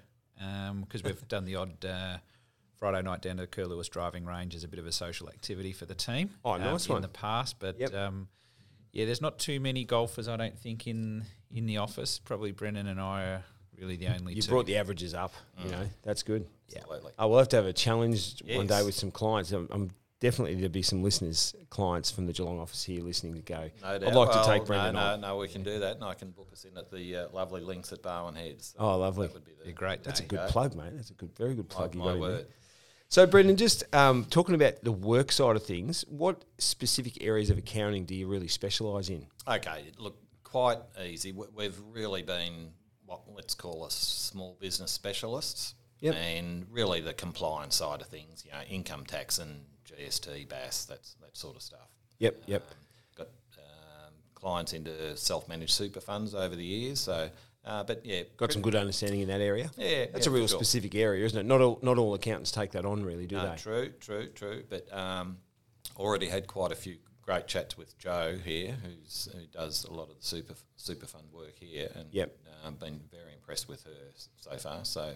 because 0.81 1.01
we've 1.03 1.25
done 1.27 1.45
the 1.45 1.55
odd 1.55 1.83
uh, 1.85 2.17
Friday 2.75 3.01
night 3.01 3.21
down 3.21 3.37
to 3.37 3.43
the 3.43 3.47
Curlewis 3.47 3.89
driving 3.89 4.25
range 4.25 4.53
as 4.53 4.63
a 4.63 4.67
bit 4.67 4.79
of 4.79 4.85
a 4.85 4.91
social 4.91 5.27
activity 5.29 5.71
for 5.73 5.85
the 5.85 5.95
team. 5.95 6.29
Oh, 6.45 6.51
um, 6.51 6.61
nice 6.61 6.85
in 6.85 6.91
one. 6.93 6.97
In 6.97 7.01
the 7.03 7.07
past, 7.07 7.55
but 7.59 7.79
Yep. 7.79 7.93
um, 7.95 8.27
yeah, 8.91 9.05
there's 9.05 9.21
not 9.21 9.39
too 9.39 9.59
many 9.59 9.83
golfers. 9.85 10.27
I 10.27 10.35
don't 10.37 10.57
think 10.59 10.85
in 10.87 11.25
in 11.49 11.65
the 11.65 11.77
office. 11.77 12.19
Probably 12.19 12.51
Brendan 12.51 12.87
and 12.87 12.99
I 12.99 13.23
are 13.23 13.45
really 13.77 13.95
the 13.95 14.07
only 14.07 14.33
You 14.33 14.41
two. 14.41 14.49
brought 14.51 14.65
the 14.65 14.77
averages 14.77 15.13
up. 15.13 15.33
You 15.57 15.69
Mm. 15.69 15.71
know, 15.71 15.89
that's 16.03 16.23
good. 16.23 16.47
Absolutely. 16.75 17.11
I 17.17 17.25
will 17.25 17.37
have 17.37 17.49
to 17.49 17.55
have 17.55 17.65
a 17.65 17.73
challenge 17.73 18.41
one 18.45 18.67
day 18.67 18.83
with 18.83 18.95
some 18.95 19.11
clients. 19.11 19.51
I'm, 19.51 19.67
I'm 19.71 19.89
definitely 20.19 20.55
there'll 20.55 20.69
be 20.69 20.81
some 20.81 21.01
listeners, 21.03 21.55
clients 21.69 22.11
from 22.11 22.25
the 22.25 22.33
Geelong 22.33 22.59
office 22.59 22.83
here 22.83 23.01
listening 23.03 23.35
to 23.35 23.41
go. 23.41 23.69
No 23.81 23.97
doubt. 23.99 24.09
I'd 24.09 24.15
like 24.15 24.31
to 24.31 24.43
take 24.45 24.65
Brendan 24.65 24.95
no, 24.95 24.99
on. 24.99 25.21
no, 25.21 25.27
no, 25.29 25.37
we 25.37 25.47
can 25.47 25.63
do 25.63 25.79
that, 25.79 25.95
and 25.95 26.03
I 26.03 26.13
can 26.15 26.31
book 26.31 26.49
us 26.51 26.65
in 26.65 26.77
at 26.77 26.91
the 26.91 27.15
uh, 27.15 27.27
lovely 27.33 27.61
links 27.61 27.93
at 27.93 28.01
Barwon 28.01 28.35
Heads. 28.35 28.73
So 28.77 28.83
Oh, 28.83 28.97
lovely. 28.97 29.27
That 29.27 29.33
would 29.35 29.45
be 29.45 29.53
the 29.65 29.71
great 29.71 30.03
That's 30.03 30.19
a 30.19 30.23
good 30.23 30.37
go. 30.39 30.47
plug, 30.47 30.75
mate. 30.75 30.91
That's 30.95 31.11
a 31.11 31.13
good, 31.13 31.35
very 31.37 31.53
good 31.55 31.69
my, 31.69 31.75
plug. 31.75 31.93
you 31.95 32.01
my 32.01 32.13
in 32.13 32.19
word. 32.19 32.47
So, 33.09 33.25
Brendan, 33.25 33.55
just 33.55 33.85
um, 33.95 34.25
talking 34.25 34.53
about 34.55 34.83
the 34.83 34.91
work 34.91 35.31
side 35.31 35.55
of 35.55 35.63
things, 35.63 36.03
what 36.09 36.43
specific 36.57 37.23
areas 37.23 37.49
of 37.49 37.57
accounting 37.57 38.03
do 38.03 38.13
you 38.13 38.27
really 38.27 38.49
specialise 38.49 39.07
in? 39.07 39.25
Okay, 39.47 39.85
look, 39.97 40.17
quite 40.43 40.79
easy. 41.05 41.31
We've 41.31 41.79
really 41.93 42.21
been 42.23 42.71
what 43.07 43.21
let's 43.33 43.55
call 43.55 43.83
us 43.83 43.95
small 43.95 44.55
business 44.59 44.91
specialists, 44.91 45.73
Yep. 46.01 46.13
and 46.15 46.65
really 46.69 47.01
the 47.01 47.13
compliance 47.13 47.75
side 47.77 48.01
of 48.01 48.07
things, 48.07 48.43
you 48.45 48.51
know, 48.51 48.61
income 48.69 49.03
tax 49.05 49.39
and 49.39 49.61
GST, 49.85 50.47
BAS, 50.47 50.85
that's 50.85 51.15
that 51.21 51.35
sort 51.35 51.55
of 51.55 51.63
stuff. 51.63 51.87
Yep, 52.19 52.43
yep. 52.45 52.61
Um, 52.61 52.75
got 53.17 53.27
um, 53.57 54.13
clients 54.35 54.73
into 54.73 55.17
self-managed 55.17 55.71
super 55.73 55.99
funds 55.99 56.35
over 56.35 56.55
the 56.55 56.63
years, 56.63 56.99
so 56.99 57.29
uh, 57.65 57.83
but 57.83 58.05
yeah, 58.05 58.21
Got 58.37 58.53
some 58.53 58.61
good 58.61 58.75
understanding 58.75 59.21
in 59.21 59.27
that 59.29 59.41
area. 59.41 59.71
Yeah, 59.75 60.05
that's 60.13 60.27
yeah, 60.27 60.31
a 60.31 60.35
real 60.35 60.47
sure. 60.47 60.59
specific 60.59 60.93
area, 60.95 61.25
isn't 61.25 61.39
it? 61.39 61.45
Not 61.45 61.61
all, 61.61 61.79
not 61.81 61.97
all 61.97 62.13
accountants 62.13 62.51
take 62.51 62.71
that 62.73 62.85
on, 62.85 63.03
really, 63.03 63.25
do 63.25 63.35
No, 63.37 63.49
they? 63.49 63.55
true, 63.57 63.89
true, 63.99 64.27
true. 64.27 64.63
But 64.69 64.91
um, 64.93 65.37
already 65.97 66.27
had 66.27 66.45
quite 66.47 66.71
a 66.71 66.75
few 66.75 66.97
great 67.27 67.45
chats 67.45 67.77
with 67.77 67.97
Joe 67.99 68.37
here, 68.43 68.77
who's 68.83 69.27
who 69.33 69.45
does 69.47 69.83
a 69.83 69.91
lot 69.93 70.09
of 70.09 70.15
the 70.17 70.23
super 70.25 70.55
super 70.77 71.05
fund 71.05 71.25
work 71.31 71.55
here, 71.59 71.91
and 71.93 72.07
Yep. 72.11 72.37
um, 72.63 72.75
been 72.75 73.01
very 73.11 73.33
impressed 73.33 73.67
with 73.67 73.83
her 73.83 73.91
so 74.37 74.57
far. 74.57 74.85
So 74.85 75.13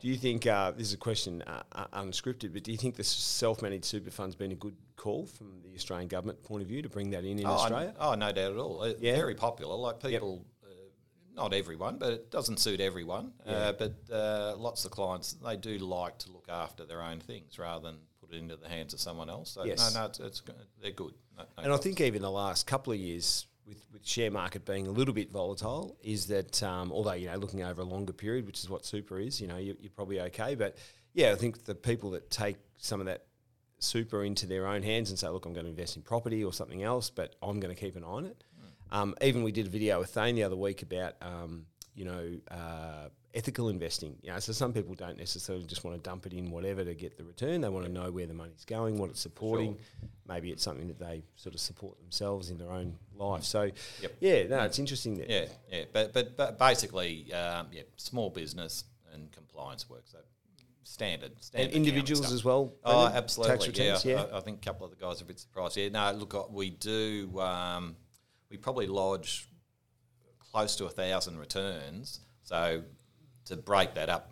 Do 0.00 0.08
you 0.08 0.16
think 0.16 0.46
uh, 0.48 0.72
this 0.72 0.88
is 0.88 0.94
a 0.94 0.98
question 0.98 1.42
uh, 1.42 1.62
uh, 1.70 1.86
unscripted? 2.02 2.52
But 2.52 2.64
do 2.64 2.72
you 2.72 2.76
think 2.78 2.96
the 2.96 3.04
self-managed 3.04 3.84
super 3.84 4.10
fund's 4.10 4.34
been 4.34 4.50
a 4.50 4.56
good 4.56 4.76
call 4.96 5.26
from 5.26 5.62
the 5.62 5.72
Australian 5.76 6.08
government 6.08 6.42
point 6.42 6.62
of 6.62 6.68
view 6.68 6.82
to 6.82 6.88
bring 6.88 7.10
that 7.10 7.24
in 7.24 7.38
in 7.38 7.46
oh, 7.46 7.50
Australia? 7.52 7.94
oh, 8.00 8.14
no 8.16 8.32
doubt 8.32 8.52
at 8.52 8.58
all. 8.58 8.82
Uh, 8.82 8.94
Yeah. 8.98 9.14
Very 9.14 9.36
popular. 9.36 9.76
Like 9.76 10.02
people, 10.02 10.44
uh, 10.64 10.68
not 11.32 11.54
everyone, 11.54 11.98
but 11.98 12.12
it 12.14 12.30
doesn't 12.32 12.58
suit 12.58 12.80
everyone. 12.80 13.32
Uh, 13.46 13.72
but 13.72 13.94
uh, 14.12 14.56
lots 14.56 14.84
of 14.84 14.90
clients 14.90 15.34
they 15.34 15.56
do 15.56 15.78
like 15.78 16.18
to 16.18 16.32
look 16.32 16.48
after 16.48 16.84
their 16.84 17.00
own 17.00 17.20
things 17.20 17.56
rather 17.56 17.84
than 17.88 17.98
it 18.32 18.38
into 18.38 18.56
the 18.56 18.68
hands 18.68 18.92
of 18.94 19.00
someone 19.00 19.28
else. 19.28 19.50
So 19.50 19.64
Yes. 19.64 19.94
no, 19.94 20.00
no, 20.00 20.06
it's, 20.06 20.20
it's 20.20 20.42
they're 20.80 20.90
good. 20.90 21.14
No, 21.36 21.44
no 21.56 21.64
And 21.64 21.72
I 21.72 21.76
think 21.76 22.00
even 22.00 22.22
the 22.22 22.30
last 22.30 22.66
couple 22.66 22.92
of 22.92 22.98
years, 22.98 23.46
with, 23.66 23.84
with 23.92 24.06
share 24.06 24.30
market 24.30 24.64
being 24.64 24.86
a 24.86 24.90
little 24.90 25.14
bit 25.14 25.30
volatile, 25.30 25.96
is 26.02 26.26
that 26.26 26.62
um, 26.62 26.90
although 26.92 27.12
you 27.12 27.28
know 27.28 27.36
looking 27.36 27.62
over 27.62 27.82
a 27.82 27.84
longer 27.84 28.12
period, 28.12 28.46
which 28.46 28.60
is 28.60 28.68
what 28.68 28.84
super 28.84 29.18
is, 29.18 29.40
you 29.40 29.46
know 29.46 29.56
you, 29.58 29.76
you're 29.80 29.90
probably 29.90 30.20
okay. 30.20 30.54
But 30.54 30.76
yeah, 31.14 31.32
I 31.32 31.36
think 31.36 31.64
the 31.64 31.74
people 31.74 32.10
that 32.10 32.30
take 32.30 32.56
some 32.78 33.00
of 33.00 33.06
that 33.06 33.26
super 33.78 34.24
into 34.24 34.46
their 34.46 34.66
own 34.66 34.82
hands 34.82 35.10
and 35.10 35.18
say, 35.18 35.28
look, 35.28 35.44
I'm 35.44 35.52
going 35.52 35.64
to 35.64 35.70
invest 35.70 35.96
in 35.96 36.02
property 36.02 36.44
or 36.44 36.52
something 36.52 36.82
else, 36.82 37.10
but 37.10 37.34
I'm 37.42 37.58
going 37.60 37.74
to 37.74 37.80
keep 37.80 37.96
an 37.96 38.04
eye 38.04 38.06
on 38.06 38.26
it. 38.26 38.44
Um, 38.92 39.14
even 39.22 39.42
we 39.42 39.52
did 39.52 39.66
a 39.66 39.70
video 39.70 39.98
with 40.00 40.10
Thane 40.10 40.34
the 40.34 40.42
other 40.42 40.54
week 40.56 40.82
about 40.82 41.14
um, 41.22 41.64
you 41.94 42.04
know 42.04 42.30
uh, 42.50 43.08
ethical 43.34 43.68
investing. 43.68 44.16
You 44.22 44.32
know, 44.32 44.38
so 44.38 44.52
some 44.52 44.72
people 44.72 44.94
don't 44.94 45.18
necessarily 45.18 45.64
just 45.64 45.84
want 45.84 45.96
to 45.96 46.02
dump 46.08 46.26
it 46.26 46.32
in 46.32 46.50
whatever 46.50 46.84
to 46.84 46.94
get 46.94 47.16
the 47.16 47.24
return. 47.24 47.60
They 47.60 47.68
want 47.68 47.86
to 47.86 47.92
know 47.92 48.10
where 48.10 48.26
the 48.26 48.34
money's 48.34 48.64
going, 48.64 48.98
what 48.98 49.10
it's 49.10 49.20
supporting. 49.20 49.76
Maybe 50.28 50.50
it's 50.50 50.62
something 50.62 50.88
that 50.88 50.98
they 50.98 51.22
sort 51.36 51.54
of 51.54 51.60
support 51.60 51.98
themselves 51.98 52.50
in 52.50 52.58
their 52.58 52.70
own 52.70 52.96
life. 53.16 53.44
So 53.44 53.70
Yep. 54.00 54.16
yeah, 54.20 54.42
no, 54.44 54.60
it's 54.64 54.78
interesting 54.78 55.18
that 55.18 55.28
Yeah, 55.30 55.46
yeah, 55.70 55.84
but 55.92 56.12
but, 56.12 56.36
but 56.36 56.58
basically, 56.58 57.32
um, 57.32 57.68
yeah, 57.72 57.82
small 57.96 58.30
business 58.30 58.84
and 59.12 59.30
compliance 59.32 59.88
work. 59.88 60.04
So 60.06 60.18
standard, 60.84 61.32
and 61.32 61.42
standard 61.42 61.74
individuals 61.74 62.32
as 62.32 62.44
well. 62.44 62.74
Oh, 62.84 63.06
absolutely. 63.06 63.56
Tax 63.56 63.66
returns, 63.66 64.04
yeah. 64.04 64.24
I, 64.32 64.38
I 64.38 64.40
think 64.40 64.58
a 64.58 64.64
couple 64.64 64.84
of 64.84 64.90
the 64.90 64.96
guys 64.96 65.20
are 65.20 65.24
a 65.24 65.26
bit 65.26 65.38
surprised. 65.38 65.76
Yeah, 65.76 65.88
no, 65.88 66.12
look, 66.12 66.52
we 66.52 66.70
do. 66.70 67.38
Um, 67.40 67.96
we 68.50 68.56
probably 68.58 68.86
lodge 68.86 69.48
close 70.52 70.76
to 70.76 70.84
a 70.84 70.90
thousand 70.90 71.38
returns. 71.38 72.20
So 72.42 72.82
to 73.46 73.56
break 73.56 73.94
that 73.94 74.08
up, 74.08 74.30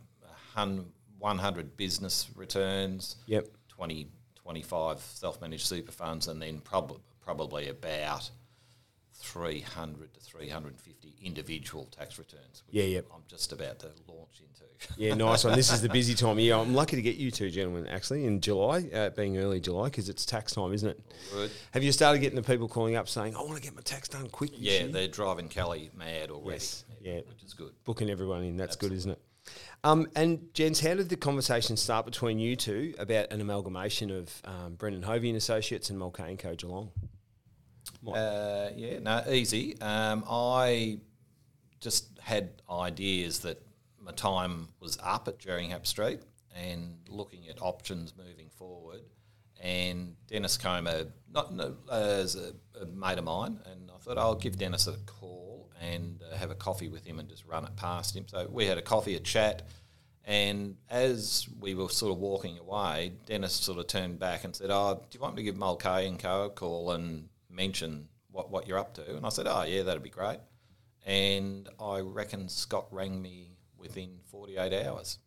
100 1.18 1.76
business 1.76 2.28
returns, 2.34 3.16
Yep. 3.26 3.48
20, 3.68 4.08
25 4.36 5.00
self-managed 5.00 5.66
super 5.66 5.92
funds, 5.92 6.28
and 6.28 6.40
then 6.40 6.60
prob- 6.60 7.00
probably 7.20 7.68
about 7.68 8.30
300 9.14 10.14
to 10.14 10.21
350 10.21 11.14
individual 11.23 11.87
tax 11.87 12.19
returns. 12.19 12.62
which 12.67 12.76
Yeah, 12.76 12.85
yep. 12.85 13.07
I'm 13.14 13.23
just 13.29 13.52
about 13.52 13.79
to 13.81 13.88
launch 14.09 14.40
into. 14.40 14.61
Yeah, 14.97 15.14
nice 15.14 15.45
one. 15.45 15.55
This 15.55 15.73
is 15.73 15.83
the 15.83 15.88
busy 15.93 16.14
time 16.14 16.31
of 16.33 16.38
year. 16.38 16.55
I'm 16.55 16.75
lucky 16.75 16.97
to 16.97 17.02
get 17.02 17.17
you 17.17 17.31
two 17.31 17.50
gentlemen 17.50 17.87
actually 17.87 18.25
in 18.25 18.40
July, 18.40 18.88
uh, 18.95 19.11
being 19.11 19.37
early 19.37 19.61
July, 19.61 19.87
because 19.87 20.09
it's 20.09 20.25
tax 20.25 20.55
time, 20.55 20.73
isn't 20.73 20.88
it? 20.88 21.00
Good. 21.33 21.50
Have 21.73 21.83
you 21.83 21.93
started 21.93 22.21
getting 22.21 22.37
the 22.37 22.43
people 22.43 22.67
calling 22.67 22.97
up 22.97 23.09
saying, 23.09 23.37
"I 23.37 23.43
want 23.43 23.57
to 23.57 23.62
get 23.62 23.75
my 23.75 23.83
tax 23.83 24.09
done 24.09 24.29
quick"? 24.29 24.52
Yeah, 24.55 24.81
year?" 24.81 24.88
they're 24.88 25.09
driving 25.09 25.49
Kelly 25.49 25.90
mad 25.95 26.31
already. 26.31 26.52
Yes, 26.52 26.85
yeah. 27.02 27.21
which 27.29 27.43
is 27.45 27.52
good. 27.55 27.73
booking 27.85 28.09
everyone 28.09 28.43
in. 28.43 28.57
That's 28.57 28.76
good, 28.76 28.93
isn't 28.93 29.11
it? 29.11 29.21
Um, 29.83 30.09
and 30.14 30.52
Jens, 30.52 30.81
how 30.81 30.95
did 30.95 31.09
the 31.09 31.17
conversation 31.17 31.76
start 31.76 32.05
between 32.05 32.38
you 32.38 32.57
two 32.57 32.95
about 32.99 33.33
an 33.33 33.40
amalgamation 33.40 34.11
of 34.11 34.31
um, 34.45 34.75
Brendan 34.75 35.02
Hovey 35.02 35.29
and 35.31 35.37
Associates 35.37 35.90
and 35.90 35.99
Mulcahy 35.99 36.31
and 36.31 36.38
Co 36.38 36.55
Geelong? 36.55 36.90
Uh, 38.07 38.71
yeah, 38.76 38.99
no, 38.99 39.23
easy. 39.30 39.80
Um, 39.80 40.25
I 40.28 41.00
just 41.80 42.19
had 42.21 42.50
ideas 42.71 43.40
that 43.40 43.62
my 44.00 44.12
time 44.12 44.69
was 44.80 44.99
up 45.02 45.28
at 45.28 45.38
Gheringhap 45.38 45.87
Street 45.87 46.21
and 46.54 46.97
looking 47.09 47.49
at 47.49 47.61
options 47.61 48.14
moving 48.16 48.49
forward. 48.50 49.00
and 49.61 50.16
Dennis 50.26 50.57
Comer, 50.57 51.04
not 51.30 51.54
no, 51.54 51.76
as 51.92 52.35
a, 52.35 52.54
a, 52.80 52.87
mate 52.87 53.19
of 53.19 53.25
mine, 53.25 53.61
and 53.71 53.90
I 53.95 53.99
thought 53.99 54.16
I'll 54.16 54.35
give 54.35 54.57
Dennis 54.57 54.87
a 54.87 54.97
call 55.04 55.71
and 55.78 56.23
uh, 56.23 56.35
have 56.37 56.50
a 56.50 56.54
coffee 56.54 56.88
with 56.88 57.04
him 57.04 57.19
and 57.19 57.28
just 57.28 57.45
run 57.45 57.64
it 57.64 57.76
past 57.76 58.16
him. 58.16 58.25
So 58.26 58.49
we 58.50 58.64
had 58.66 58.78
a 58.78 58.83
coffee, 58.83 59.16
a 59.16 59.21
chat, 59.21 59.69
and 60.25 60.76
as 60.88 61.47
we 61.59 61.75
were 61.75 61.90
sort 61.90 62.12
of 62.12 62.19
walking 62.19 62.59
away, 62.59 63.12
Dennis 63.26 63.52
sort 63.52 63.78
of 63.78 63.87
turned 63.87 64.19
back 64.19 64.45
and 64.45 64.57
said, 64.57 64.71
"Oh, 64.71 64.95
do 64.95 65.16
you 65.16 65.21
want 65.21 65.35
me 65.35 65.42
to 65.42 65.45
give 65.45 65.57
Mulcahy 65.57 66.07
and 66.07 66.19
Co 66.19 66.45
a 66.45 66.50
call 66.50 66.92
and 66.92 67.28
mention 67.50 68.09
what 68.30 68.50
what 68.50 68.66
you're 68.66 68.78
up 68.78 68.95
to?" 68.95 69.16
And 69.16 69.26
I 69.26 69.28
said, 69.28 69.47
"Oh, 69.47 69.62
yeah, 69.62 69.83
that'd 69.83 70.02
be 70.02 70.11
great." 70.11 70.38
And 71.07 71.69
I 71.80 72.00
reckon 72.00 72.49
Scott 72.49 72.87
rang 72.90 73.21
me 73.21 73.57
within 73.78 74.19
48 74.30 74.87
hours. 74.87 75.19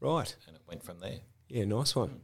Right. 0.00 0.34
And 0.46 0.56
it 0.56 0.62
went 0.66 0.82
from 0.82 1.00
there. 1.00 1.18
Yeah, 1.48 1.64
nice 1.64 1.94
one. 1.94 2.20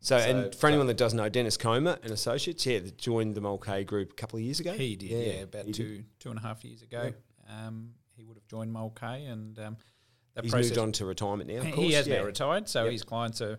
So, 0.00 0.18
so, 0.18 0.24
and 0.24 0.54
for 0.54 0.66
anyone 0.68 0.86
that 0.88 0.98
doesn't 0.98 1.16
know, 1.16 1.28
Dennis 1.30 1.56
Comer 1.56 1.98
and 2.02 2.12
Associates, 2.12 2.66
yeah, 2.66 2.80
joined 2.98 3.34
the 3.34 3.40
Mulcahy 3.40 3.84
Group 3.84 4.12
a 4.12 4.14
couple 4.14 4.38
of 4.38 4.44
years 4.44 4.60
ago. 4.60 4.72
He 4.72 4.96
did, 4.96 5.10
yeah, 5.10 5.18
yeah 5.18 5.42
about 5.42 5.64
two 5.66 5.72
did. 5.72 6.04
two 6.20 6.28
and 6.28 6.38
a 6.38 6.42
half 6.42 6.62
years 6.62 6.82
ago. 6.82 7.12
Um, 7.48 7.92
he 8.14 8.24
would 8.24 8.36
have 8.36 8.46
joined 8.46 8.70
Mulcahy, 8.70 9.24
and 9.24 9.58
um, 9.58 9.76
that 10.34 10.44
he's 10.44 10.52
moved 10.52 10.76
on 10.76 10.92
to 10.92 11.06
retirement 11.06 11.48
now. 11.48 11.62
He 11.62 11.92
has 11.92 12.06
yeah. 12.06 12.18
now 12.18 12.24
retired, 12.24 12.68
so 12.68 12.84
yep. 12.84 12.92
his 12.92 13.02
clients 13.02 13.40
are 13.40 13.58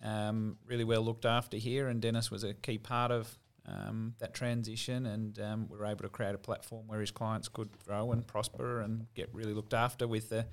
um, 0.00 0.58
really 0.64 0.84
well 0.84 1.02
looked 1.02 1.24
after 1.24 1.56
here, 1.56 1.88
and 1.88 2.00
Dennis 2.00 2.30
was 2.30 2.44
a 2.44 2.54
key 2.54 2.78
part 2.78 3.10
of 3.10 3.36
um, 3.70 4.14
that 4.18 4.34
transition, 4.34 5.06
and 5.06 5.38
um, 5.38 5.68
we 5.68 5.78
were 5.78 5.86
able 5.86 6.02
to 6.02 6.08
create 6.08 6.34
a 6.34 6.38
platform 6.38 6.88
where 6.88 7.00
his 7.00 7.10
clients 7.10 7.48
could 7.48 7.70
grow 7.84 8.12
and 8.12 8.26
prosper 8.26 8.80
and 8.80 9.06
get 9.14 9.28
really 9.32 9.54
looked 9.54 9.74
after 9.74 10.08
with 10.08 10.28
the 10.30 10.46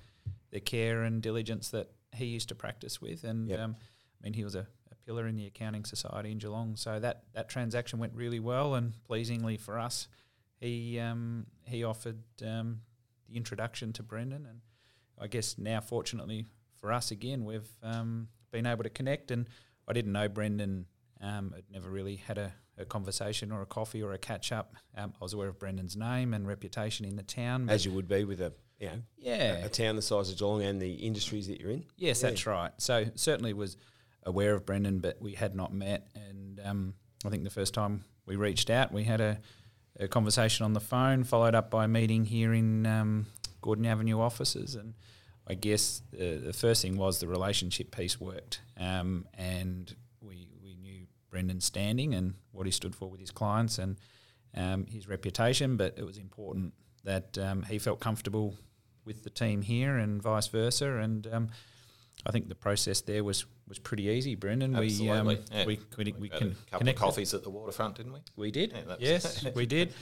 the 0.51 0.59
care 0.59 1.03
and 1.03 1.21
diligence 1.21 1.69
that 1.69 1.89
he 2.13 2.25
used 2.25 2.50
to 2.50 2.55
practice 2.55 3.01
with, 3.01 3.24
and 3.24 3.50
yep. 3.50 3.59
Um, 3.59 3.75
I 4.21 4.24
mean 4.24 4.33
he 4.33 4.43
was 4.43 4.55
a 4.55 4.67
pillar 5.05 5.25
in 5.25 5.38
the 5.38 5.47
accounting 5.47 5.86
society 5.86 6.31
in 6.31 6.38
Geelong. 6.38 6.75
So 6.75 7.00
that 7.00 7.24
that 7.33 7.50
transaction 7.50 7.97
went 7.97 8.13
really 8.13 8.39
well, 8.39 8.75
and 8.75 8.93
pleasingly 9.05 9.57
for 9.57 9.79
us, 9.79 10.07
he 10.59 11.00
um, 11.00 11.47
he 11.65 11.83
offered 11.83 12.19
um, 12.45 12.81
the 13.27 13.38
introduction 13.38 13.93
to 13.93 14.03
Brendan, 14.03 14.45
and 14.45 14.62
I 15.19 15.27
guess 15.27 15.57
now, 15.57 15.81
fortunately 15.81 16.45
for 16.79 16.91
us 16.93 17.12
again, 17.12 17.45
we've 17.45 17.69
um, 17.83 18.27
been 18.51 18.65
able 18.65 18.83
to 18.83 18.89
connect. 18.89 19.31
And 19.31 19.47
I 19.88 19.93
didn't 19.93 20.12
know 20.12 20.27
Brendan. 20.27 20.86
Um, 21.21 21.53
I'd 21.55 21.63
never 21.71 21.89
really 21.89 22.17
had 22.17 22.38
a, 22.38 22.53
a, 22.77 22.86
conversation 22.86 23.51
or 23.51 23.62
a 23.62 23.65
coffee 23.65 24.01
or 24.01 24.13
a 24.13 24.17
catch 24.17 24.51
up. 24.51 24.75
Um, 24.96 25.13
I 25.19 25.24
was 25.24 25.34
aware 25.34 25.48
of 25.48 25.60
Brendan's 25.60 25.96
name 25.96 26.34
and 26.34 26.48
reputation 26.48 27.05
in 27.05 27.15
the 27.15 27.24
town, 27.24 27.69
as 27.69 27.86
you 27.86 27.91
would 27.91 28.07
be 28.07 28.24
with 28.24 28.41
a 28.41 28.53
you 28.79 28.88
know, 28.88 29.01
yeah, 29.17 29.63
a, 29.63 29.65
a, 29.65 29.69
town 29.69 29.96
the 29.96 30.01
size 30.01 30.29
of 30.29 30.38
Geelong 30.38 30.62
and 30.62 30.79
the 30.79 30.93
industries 30.93 31.48
that 31.48 31.60
you're 31.60 31.72
in. 31.72 31.86
Yes, 31.98 32.22
yeah. 32.22 32.29
that's 32.29 32.46
right. 32.46 32.72
So 32.77 33.05
certainly 33.15 33.53
was 33.53 33.77
aware 34.24 34.53
of 34.53 34.65
Brendan, 34.65 35.00
but 35.00 35.19
we 35.22 35.34
had 35.34 35.55
not 35.55 35.74
met. 35.74 36.07
And 36.15 36.62
um, 36.63 36.93
I 37.25 37.29
think 37.29 37.43
the 37.43 37.50
first 37.50 37.74
time 37.74 38.03
we 38.25 38.36
reached 38.36 38.69
out, 38.69 38.91
we 38.91 39.03
had 39.03 39.22
a, 39.22 39.39
a, 40.00 40.07
conversation 40.07 40.63
on 40.65 40.74
the 40.74 40.79
phone, 40.79 41.24
followed 41.24 41.55
up 41.55 41.72
by 41.72 41.86
a 41.86 41.88
meeting 41.88 42.25
here 42.25 42.53
in 42.53 42.86
um, 42.86 43.25
Gordon 43.62 43.86
Avenue 43.86 44.19
offices. 44.19 44.75
And 44.75 44.93
I 45.48 45.55
guess 45.55 46.03
the, 46.12 46.38
the, 46.38 46.53
first 46.53 46.84
thing 46.84 46.98
was 46.98 47.19
the 47.19 47.27
relationship 47.27 47.96
piece 47.96 48.19
worked. 48.19 48.62
Um, 48.77 49.25
and 49.34 49.96
we, 49.96 49.96
we 49.96 49.96
knew 49.96 50.06
Brendan's 51.38 51.65
standing 51.65 52.15
and 52.15 52.34
what 52.51 52.65
he 52.65 52.72
stood 52.72 52.96
for 52.96 53.08
with 53.12 53.20
his 53.20 53.29
clients 53.29 53.77
and 53.77 53.96
um, 54.56 54.88
his 54.88 55.08
reputation, 55.08 55.77
but 55.77 55.94
it 55.96 56.03
was 56.03 56.17
important 56.17 56.74
that 57.03 57.38
um, 57.38 57.62
he 57.62 57.77
felt 57.77 58.00
comfortable 58.00 58.56
with 59.06 59.24
the 59.24 59.29
team 59.29 59.62
here 59.62 59.98
and 59.98 60.20
vice 60.20 60.48
versa. 60.48 60.98
And 60.98 61.27
um, 61.32 61.50
I 62.25 62.32
think 62.32 62.50
the 62.50 62.56
process 62.56 63.01
there 63.01 63.24
was 63.24 63.46
was 63.67 63.77
pretty 63.77 64.06
easy, 64.06 64.34
Brendan. 64.34 64.75
Absolutely. 64.75 65.06
We, 65.06 65.36
um, 65.36 65.44
yeah. 65.51 65.65
we, 65.67 65.79
we, 65.96 66.13
we, 66.20 66.29
can 66.29 66.56
a 66.67 66.72
couple 66.72 66.89
of 66.89 66.96
coffees 66.96 67.36
at 67.36 67.44
the 67.44 67.51
waterfront, 67.51 67.98
didn't 67.98 68.13
we? 68.13 68.20
We 68.36 68.50
did. 68.50 68.74
Yeah, 68.74 68.96
yes, 68.98 69.46
we 69.56 69.67
did. 69.67 69.94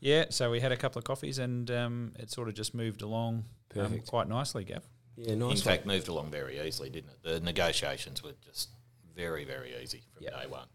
Yeah, 0.00 0.24
so 0.30 0.50
we 0.50 0.60
had 0.60 0.72
a 0.72 0.76
couple 0.78 1.00
of 1.00 1.04
coffees, 1.04 1.38
and 1.38 1.70
um, 1.70 2.12
it 2.18 2.30
sort 2.30 2.48
of 2.48 2.54
just 2.54 2.72
moved 2.72 3.02
along 3.02 3.44
um, 3.78 4.00
quite 4.06 4.26
nicely, 4.26 4.64
Gav. 4.64 4.88
Yeah, 5.16 5.34
nice. 5.34 5.58
In 5.58 5.64
fact, 5.64 5.84
moved 5.84 6.08
along 6.08 6.30
very 6.30 6.66
easily, 6.66 6.88
didn't 6.88 7.10
it? 7.10 7.22
The 7.22 7.40
negotiations 7.40 8.22
were 8.22 8.32
just 8.42 8.70
very, 9.14 9.44
very 9.44 9.74
easy 9.82 10.02
from 10.12 10.24
yep. 10.24 10.34
day 10.34 10.46
one. 10.48 10.66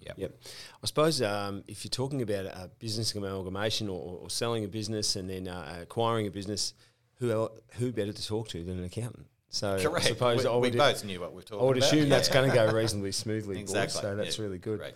Yep. 0.00 0.14
Yep. 0.16 0.40
I 0.82 0.86
suppose 0.86 1.20
um, 1.22 1.64
if 1.66 1.84
you're 1.84 1.90
talking 1.90 2.22
about 2.22 2.46
a 2.46 2.70
business 2.78 3.14
amalgamation 3.14 3.88
or, 3.88 4.20
or 4.22 4.30
selling 4.30 4.64
a 4.64 4.68
business 4.68 5.16
and 5.16 5.28
then 5.28 5.48
uh, 5.48 5.78
acquiring 5.82 6.26
a 6.26 6.30
business, 6.30 6.74
who 7.18 7.50
who 7.74 7.92
better 7.92 8.12
to 8.12 8.26
talk 8.26 8.48
to 8.48 8.62
than 8.62 8.78
an 8.78 8.84
accountant? 8.84 9.26
So 9.50 9.78
Correct. 9.80 10.06
I 10.06 10.08
suppose 10.08 10.44
we, 10.44 10.50
I 10.50 10.54
would, 10.54 10.72
we 10.72 10.78
both 10.78 11.04
knew 11.04 11.20
what 11.20 11.32
we 11.32 11.40
are 11.40 11.42
talking 11.42 11.56
about. 11.56 11.64
I 11.64 11.66
would 11.68 11.76
about. 11.78 11.86
assume 11.88 12.08
that's 12.08 12.28
going 12.28 12.48
to 12.48 12.54
go 12.54 12.72
reasonably 12.72 13.12
smoothly, 13.12 13.58
exactly. 13.58 14.00
Boys, 14.00 14.02
so 14.02 14.16
that's 14.16 14.38
yeah. 14.38 14.44
really 14.44 14.58
good. 14.58 14.94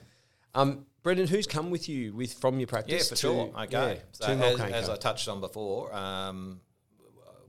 Um, 0.54 0.86
Brendan, 1.02 1.26
who's 1.26 1.46
come 1.46 1.70
with 1.70 1.88
you 1.88 2.12
with 2.14 2.34
from 2.34 2.60
your 2.60 2.68
practice? 2.68 3.06
Yeah, 3.06 3.08
for 3.08 3.16
sure. 3.16 3.52
Okay. 3.62 3.94
Yeah, 3.94 3.94
so 4.12 4.26
as, 4.26 4.60
as 4.60 4.88
I 4.88 4.96
touched 4.96 5.26
on 5.28 5.40
before, 5.40 5.92
um, 5.94 6.60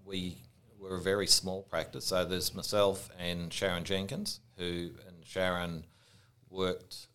we 0.05 0.37
were 0.79 0.95
a 0.95 1.01
very 1.01 1.27
small 1.27 1.61
practice. 1.63 2.05
So 2.05 2.25
there's 2.25 2.55
myself 2.55 3.09
and 3.19 3.53
Sharon 3.53 3.83
Jenkins, 3.83 4.39
who 4.57 4.91
and 5.07 5.12
Sharon 5.25 5.85
worked 6.49 7.07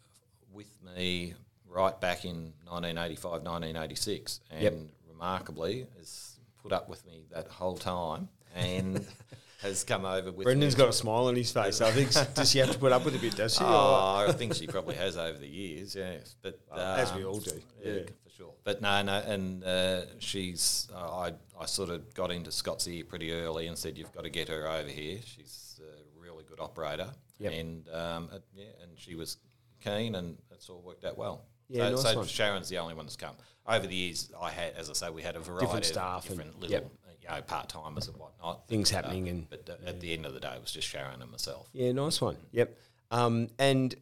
with 0.52 0.70
me 0.96 1.34
right 1.68 1.98
back 2.00 2.24
in 2.24 2.52
1985, 2.64 3.42
1986, 3.42 4.40
and 4.50 4.62
yep. 4.62 4.74
remarkably 5.08 5.86
has 5.98 6.38
put 6.62 6.72
up 6.72 6.88
with 6.88 7.06
me 7.06 7.24
that 7.32 7.48
whole 7.48 7.76
time. 7.76 8.28
And 8.54 9.06
has 9.58 9.84
come 9.84 10.04
over 10.04 10.32
with. 10.32 10.44
Brendan's 10.44 10.74
got 10.74 10.88
a 10.88 10.92
smile 10.92 11.26
on 11.26 11.36
his 11.36 11.52
face. 11.52 11.80
I 11.80 11.90
think 11.90 12.34
does 12.34 12.50
she 12.50 12.58
have 12.58 12.70
to 12.70 12.78
put 12.78 12.92
up 12.92 13.04
with 13.04 13.14
a 13.14 13.18
bit? 13.18 13.36
Does 13.36 13.54
she? 13.54 13.64
Oh, 13.64 14.24
I 14.28 14.32
think 14.32 14.54
she 14.54 14.66
probably 14.66 14.94
has 14.96 15.16
over 15.16 15.38
the 15.38 15.48
years. 15.48 15.94
Yes, 15.94 16.36
but 16.42 16.58
uh, 16.70 16.96
as 16.98 17.12
we 17.14 17.24
all 17.24 17.38
do. 17.38 17.60
Yeah, 17.84 18.00
sure. 18.38 18.54
But 18.64 18.80
no, 18.80 19.02
no, 19.02 19.18
and 19.26 19.64
uh, 19.64 20.02
she's. 20.18 20.88
Uh, 20.94 20.98
I 20.98 21.32
I 21.60 21.66
sort 21.66 21.90
of 21.90 22.14
got 22.14 22.30
into 22.30 22.50
Scott's 22.50 22.86
ear 22.88 23.04
pretty 23.04 23.32
early 23.32 23.66
and 23.66 23.76
said 23.76 23.98
you've 23.98 24.12
got 24.12 24.24
to 24.24 24.30
get 24.30 24.48
her 24.48 24.68
over 24.68 24.88
here. 24.88 25.18
She's 25.24 25.80
a 25.82 26.20
really 26.20 26.44
good 26.48 26.60
operator. 26.60 27.10
Yep. 27.38 27.52
And 27.52 27.88
um, 27.90 28.30
yeah, 28.54 28.66
and 28.82 28.92
she 28.96 29.14
was 29.14 29.36
keen, 29.82 30.14
and 30.14 30.38
it's 30.50 30.68
all 30.70 30.80
worked 30.80 31.04
out 31.04 31.18
well. 31.18 31.44
Yeah, 31.68 31.94
so, 31.96 32.02
nice 32.02 32.14
so 32.14 32.24
Sharon's 32.24 32.68
the 32.68 32.78
only 32.78 32.94
one 32.94 33.04
that's 33.04 33.16
come. 33.16 33.34
Over 33.66 33.86
the 33.86 33.94
years, 33.94 34.32
I 34.40 34.50
had, 34.50 34.72
as 34.78 34.88
I 34.88 34.94
say, 34.94 35.10
we 35.10 35.20
had 35.20 35.36
a 35.36 35.40
variety 35.40 35.66
different 35.66 35.84
staff 35.84 36.24
of 36.24 36.30
different 36.30 36.58
little 36.58 36.72
yep 36.72 36.90
you 37.28 37.34
know, 37.34 37.42
part 37.42 37.68
timers 37.68 38.08
and 38.08 38.16
whatnot. 38.16 38.66
Things 38.68 38.90
happening, 38.90 39.26
uh, 39.26 39.30
and 39.30 39.50
but 39.50 39.68
uh, 39.70 39.88
at 39.88 40.00
the 40.00 40.12
end 40.12 40.26
of 40.26 40.34
the 40.34 40.40
day, 40.40 40.52
it 40.54 40.60
was 40.60 40.72
just 40.72 40.88
Sharon 40.88 41.20
and 41.20 41.30
myself. 41.30 41.68
Yeah, 41.72 41.92
nice 41.92 42.20
one. 42.20 42.36
Yep. 42.52 42.76
Um, 43.10 43.48
and 43.58 43.94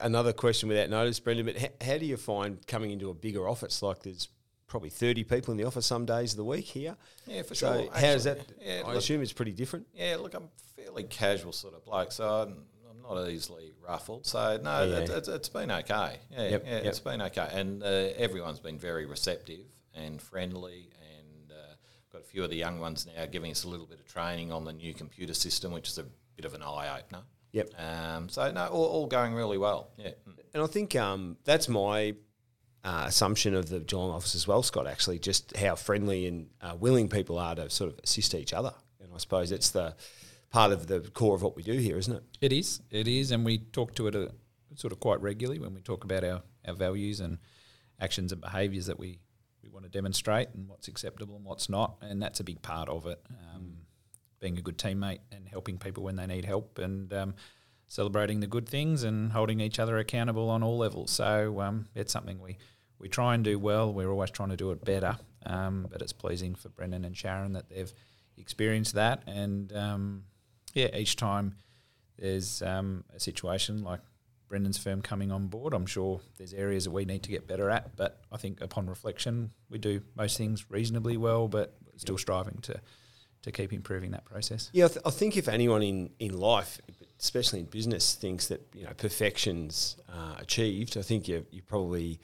another 0.00 0.32
question 0.32 0.68
without 0.68 0.90
notice, 0.90 1.20
Brendan, 1.20 1.46
but 1.46 1.58
ha- 1.58 1.84
how 1.84 1.98
do 1.98 2.06
you 2.06 2.16
find 2.16 2.64
coming 2.66 2.90
into 2.90 3.10
a 3.10 3.14
bigger 3.14 3.48
office 3.48 3.82
like 3.82 4.02
there's 4.02 4.28
probably 4.66 4.90
30 4.90 5.24
people 5.24 5.52
in 5.52 5.58
the 5.58 5.64
office 5.64 5.86
some 5.86 6.04
days 6.04 6.32
of 6.32 6.36
the 6.36 6.44
week 6.44 6.64
here? 6.64 6.96
Yeah, 7.26 7.42
for 7.42 7.54
so 7.54 7.82
sure. 7.82 7.92
How 7.92 8.00
does 8.00 8.24
that? 8.24 8.38
Yeah, 8.60 8.82
I 8.84 8.88
look, 8.88 8.98
assume 8.98 9.22
it's 9.22 9.32
pretty 9.32 9.52
different. 9.52 9.86
Yeah, 9.94 10.16
look, 10.20 10.34
I'm 10.34 10.48
fairly 10.76 11.04
casual 11.04 11.52
sort 11.52 11.74
of 11.74 11.84
bloke, 11.84 12.12
so 12.12 12.28
I'm, 12.28 12.64
I'm 12.90 13.02
not 13.02 13.28
easily 13.28 13.72
ruffled. 13.86 14.26
So 14.26 14.58
no, 14.62 14.84
yeah. 14.84 14.96
it, 14.98 15.10
it, 15.10 15.28
it's 15.28 15.48
been 15.48 15.70
okay. 15.70 16.18
Yeah, 16.30 16.48
yep, 16.48 16.62
yeah, 16.64 16.74
yep. 16.76 16.84
it's 16.84 17.00
been 17.00 17.22
okay, 17.22 17.48
and 17.52 17.82
uh, 17.82 17.86
everyone's 18.16 18.60
been 18.60 18.78
very 18.78 19.06
receptive 19.06 19.66
and 19.96 20.20
friendly 20.20 20.90
And 21.16 21.50
uh, 21.50 21.74
got 22.12 22.20
a 22.20 22.24
few 22.24 22.44
of 22.44 22.50
the 22.50 22.56
young 22.56 22.80
ones 22.80 23.06
now 23.16 23.26
giving 23.26 23.50
us 23.50 23.64
a 23.64 23.68
little 23.68 23.86
bit 23.86 23.98
of 23.98 24.06
training 24.06 24.52
on 24.52 24.64
the 24.64 24.72
new 24.72 24.94
computer 24.94 25.34
system, 25.34 25.72
which 25.72 25.88
is 25.88 25.98
a 25.98 26.04
bit 26.36 26.44
of 26.44 26.54
an 26.54 26.62
eye 26.62 26.98
opener. 26.98 27.22
Yep. 27.56 27.70
Um, 27.80 28.28
so 28.28 28.52
no, 28.52 28.66
all, 28.66 28.84
all, 28.84 29.06
going 29.06 29.32
really 29.32 29.56
well. 29.56 29.88
Yeah. 29.96 30.10
And 30.52 30.62
I 30.62 30.66
think 30.66 30.94
um, 30.94 31.38
that's 31.44 31.70
my 31.70 32.14
uh, 32.84 33.04
assumption 33.06 33.54
of 33.54 33.70
the 33.70 33.80
Geelong 33.80 34.10
office 34.10 34.34
as 34.34 34.46
well, 34.46 34.62
Scott. 34.62 34.86
Actually, 34.86 35.20
just 35.20 35.56
how 35.56 35.74
friendly 35.74 36.26
and 36.26 36.48
uh, 36.60 36.76
willing 36.78 37.08
people 37.08 37.38
are 37.38 37.54
to 37.54 37.70
sort 37.70 37.90
of 37.90 37.98
assist 38.04 38.34
each 38.34 38.52
other. 38.52 38.74
And 39.00 39.10
I 39.14 39.16
suppose 39.16 39.52
it's 39.52 39.70
the 39.70 39.96
part 40.50 40.70
of 40.70 40.86
the 40.86 41.00
core 41.00 41.34
of 41.34 41.42
what 41.42 41.56
we 41.56 41.62
do 41.62 41.72
here, 41.72 41.96
isn't 41.96 42.14
it? 42.14 42.22
It 42.42 42.52
is. 42.52 42.82
It 42.90 43.08
is, 43.08 43.30
and 43.30 43.42
we 43.42 43.56
talk 43.56 43.94
to 43.94 44.06
it 44.08 44.14
a, 44.14 44.32
sort 44.74 44.92
of 44.92 45.00
quite 45.00 45.22
regularly 45.22 45.58
when 45.58 45.72
we 45.72 45.80
talk 45.80 46.04
about 46.04 46.24
our, 46.24 46.42
our 46.68 46.74
values 46.74 47.20
and 47.20 47.38
actions 47.98 48.32
and 48.32 48.40
behaviours 48.42 48.84
that 48.84 48.98
we 48.98 49.18
we 49.62 49.70
want 49.70 49.86
to 49.86 49.90
demonstrate 49.90 50.48
and 50.52 50.68
what's 50.68 50.88
acceptable 50.88 51.36
and 51.36 51.44
what's 51.46 51.70
not, 51.70 51.96
and 52.02 52.20
that's 52.20 52.38
a 52.38 52.44
big 52.44 52.60
part 52.60 52.90
of 52.90 53.06
it. 53.06 53.18
Um, 53.30 53.78
being 54.46 54.58
a 54.58 54.62
good 54.62 54.78
teammate 54.78 55.18
and 55.32 55.48
helping 55.48 55.76
people 55.76 56.04
when 56.04 56.14
they 56.14 56.26
need 56.26 56.44
help, 56.44 56.78
and 56.78 57.12
um, 57.12 57.34
celebrating 57.88 58.38
the 58.38 58.46
good 58.46 58.68
things 58.68 59.02
and 59.02 59.32
holding 59.32 59.58
each 59.58 59.80
other 59.80 59.98
accountable 59.98 60.48
on 60.50 60.62
all 60.62 60.78
levels. 60.78 61.10
So 61.10 61.60
um, 61.60 61.86
it's 61.96 62.12
something 62.12 62.40
we 62.40 62.58
we 63.00 63.08
try 63.08 63.34
and 63.34 63.42
do 63.42 63.58
well. 63.58 63.92
We're 63.92 64.10
always 64.10 64.30
trying 64.30 64.50
to 64.50 64.56
do 64.56 64.70
it 64.70 64.84
better, 64.84 65.16
um, 65.44 65.88
but 65.90 66.00
it's 66.00 66.12
pleasing 66.12 66.54
for 66.54 66.68
Brendan 66.68 67.04
and 67.04 67.16
Sharon 67.16 67.54
that 67.54 67.68
they've 67.68 67.92
experienced 68.36 68.94
that, 68.94 69.24
and 69.26 69.72
um, 69.72 70.24
yeah, 70.74 70.96
each 70.96 71.16
time 71.16 71.56
there's 72.16 72.62
um, 72.62 73.02
a 73.14 73.18
situation 73.18 73.82
like 73.82 74.00
Brendan's 74.48 74.78
firm 74.78 75.02
coming 75.02 75.32
on 75.32 75.48
board. 75.48 75.74
I'm 75.74 75.86
sure 75.86 76.20
there's 76.38 76.54
areas 76.54 76.84
that 76.84 76.92
we 76.92 77.04
need 77.04 77.24
to 77.24 77.30
get 77.30 77.48
better 77.48 77.68
at, 77.68 77.96
but 77.96 78.20
I 78.30 78.36
think 78.36 78.60
upon 78.60 78.86
reflection, 78.86 79.50
we 79.68 79.78
do 79.78 80.02
most 80.14 80.38
things 80.38 80.70
reasonably 80.70 81.16
well, 81.16 81.48
but 81.48 81.74
still 81.96 82.16
striving 82.16 82.58
to 82.62 82.80
to 83.42 83.52
keep 83.52 83.72
improving 83.72 84.10
that 84.12 84.24
process. 84.24 84.70
Yeah, 84.72 84.86
I, 84.86 84.88
th- 84.88 85.00
I 85.06 85.10
think 85.10 85.36
if 85.36 85.48
anyone 85.48 85.82
in, 85.82 86.10
in 86.18 86.38
life, 86.38 86.80
especially 87.20 87.60
in 87.60 87.66
business, 87.66 88.14
thinks 88.14 88.48
that 88.48 88.66
you 88.74 88.84
know 88.84 88.92
perfection's 88.96 89.96
uh, 90.08 90.36
achieved, 90.38 90.96
I 90.96 91.02
think 91.02 91.28
you 91.28 91.46
you 91.50 91.62
probably 91.62 92.20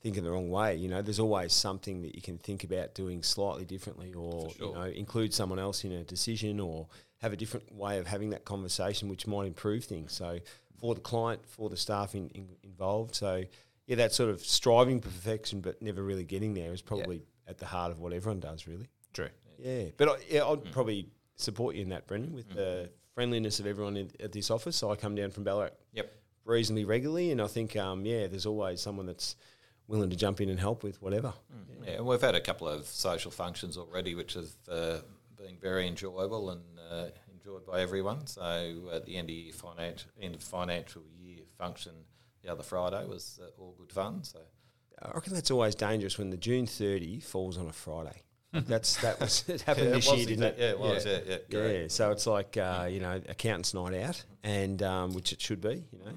thinking 0.00 0.22
the 0.22 0.30
wrong 0.30 0.50
way. 0.50 0.76
You 0.76 0.88
know, 0.88 1.02
there's 1.02 1.18
always 1.18 1.52
something 1.52 2.02
that 2.02 2.14
you 2.14 2.22
can 2.22 2.38
think 2.38 2.62
about 2.64 2.94
doing 2.94 3.22
slightly 3.22 3.64
differently, 3.64 4.14
or 4.14 4.50
sure. 4.50 4.68
you 4.68 4.74
know, 4.74 4.84
include 4.84 5.34
someone 5.34 5.58
else 5.58 5.84
in 5.84 5.92
a 5.92 6.04
decision, 6.04 6.60
or 6.60 6.86
have 7.18 7.32
a 7.32 7.36
different 7.36 7.74
way 7.74 7.98
of 7.98 8.06
having 8.06 8.30
that 8.30 8.44
conversation, 8.44 9.08
which 9.08 9.26
might 9.26 9.46
improve 9.46 9.84
things. 9.84 10.12
So 10.12 10.38
for 10.78 10.94
the 10.94 11.00
client, 11.00 11.40
for 11.46 11.70
the 11.70 11.76
staff 11.76 12.14
in, 12.14 12.28
in, 12.30 12.48
involved. 12.62 13.14
So 13.14 13.44
yeah, 13.86 13.96
that 13.96 14.12
sort 14.12 14.30
of 14.30 14.40
striving 14.40 15.00
for 15.00 15.08
perfection, 15.08 15.60
but 15.60 15.80
never 15.80 16.02
really 16.02 16.24
getting 16.24 16.54
there 16.54 16.72
is 16.72 16.82
probably 16.82 17.22
at 17.46 17.58
the 17.58 17.66
heart 17.66 17.92
of 17.92 18.00
what 18.00 18.12
everyone 18.12 18.40
does, 18.40 18.66
really. 18.66 18.88
True. 19.12 19.28
Yeah, 19.58 19.84
but 19.96 20.08
I, 20.08 20.16
yeah, 20.28 20.44
I'd 20.46 20.70
probably 20.72 21.08
support 21.36 21.74
you 21.76 21.82
in 21.82 21.88
that, 21.90 22.06
Brendan, 22.06 22.32
with 22.32 22.48
the 22.48 22.90
friendliness 23.14 23.60
of 23.60 23.66
everyone 23.66 23.96
in, 23.96 24.10
at 24.20 24.32
this 24.32 24.50
office. 24.50 24.76
So 24.76 24.90
I 24.90 24.96
come 24.96 25.14
down 25.14 25.30
from 25.30 25.44
Ballarat 25.44 25.70
Yep. 25.92 26.12
reasonably 26.44 26.84
regularly, 26.84 27.30
and 27.30 27.40
I 27.40 27.46
think 27.46 27.76
um, 27.76 28.04
yeah, 28.04 28.26
there's 28.26 28.46
always 28.46 28.80
someone 28.80 29.06
that's 29.06 29.36
willing 29.88 30.10
to 30.10 30.16
jump 30.16 30.40
in 30.40 30.48
and 30.48 30.58
help 30.58 30.82
with 30.82 31.00
whatever. 31.00 31.32
Yeah, 31.84 31.92
and 31.94 32.06
we've 32.06 32.20
had 32.20 32.34
a 32.34 32.40
couple 32.40 32.68
of 32.68 32.86
social 32.86 33.30
functions 33.30 33.76
already, 33.78 34.14
which 34.14 34.34
have 34.34 34.50
uh, 34.68 34.98
been 35.36 35.56
very 35.60 35.86
enjoyable 35.86 36.50
and 36.50 36.62
uh, 36.90 37.06
enjoyed 37.32 37.64
by 37.64 37.80
everyone. 37.80 38.26
So 38.26 38.90
at 38.92 39.04
the 39.06 39.16
end 39.16 39.30
of 39.30 39.36
year 39.36 39.52
financial 39.52 40.10
end 40.20 40.34
of 40.34 40.42
financial 40.42 41.02
year 41.18 41.40
function 41.58 41.92
the 42.42 42.52
other 42.52 42.62
Friday 42.62 43.04
was 43.06 43.40
uh, 43.42 43.60
all 43.60 43.74
good 43.78 43.92
fun. 43.92 44.22
So 44.22 44.40
I 45.02 45.10
reckon 45.12 45.34
that's 45.34 45.50
always 45.50 45.74
dangerous 45.74 46.18
when 46.18 46.30
the 46.30 46.36
June 46.36 46.66
30 46.66 47.20
falls 47.20 47.58
on 47.58 47.66
a 47.66 47.72
Friday. 47.72 48.22
That's 48.66 48.96
that 49.02 49.20
was 49.20 49.44
it 49.48 49.62
happened 49.62 49.86
Yeah, 49.88 49.92
this 49.96 50.12
year, 50.12 50.26
didn't 50.26 50.44
it? 50.44 50.56
Yeah, 50.58 50.70
it 50.70 50.78
was. 50.78 51.04
Yeah, 51.06 51.18
yeah, 51.26 51.36
Yeah, 51.48 51.58
correct. 51.58 51.92
so 51.92 52.10
it's 52.10 52.26
like 52.26 52.56
uh, 52.56 52.88
you 52.90 53.00
know 53.00 53.20
accountants' 53.28 53.74
night 53.74 53.94
out, 54.02 54.24
and 54.42 54.82
um, 54.82 55.12
which 55.14 55.32
it 55.32 55.40
should 55.40 55.60
be, 55.60 55.84
you 55.92 55.98
know. 55.98 56.12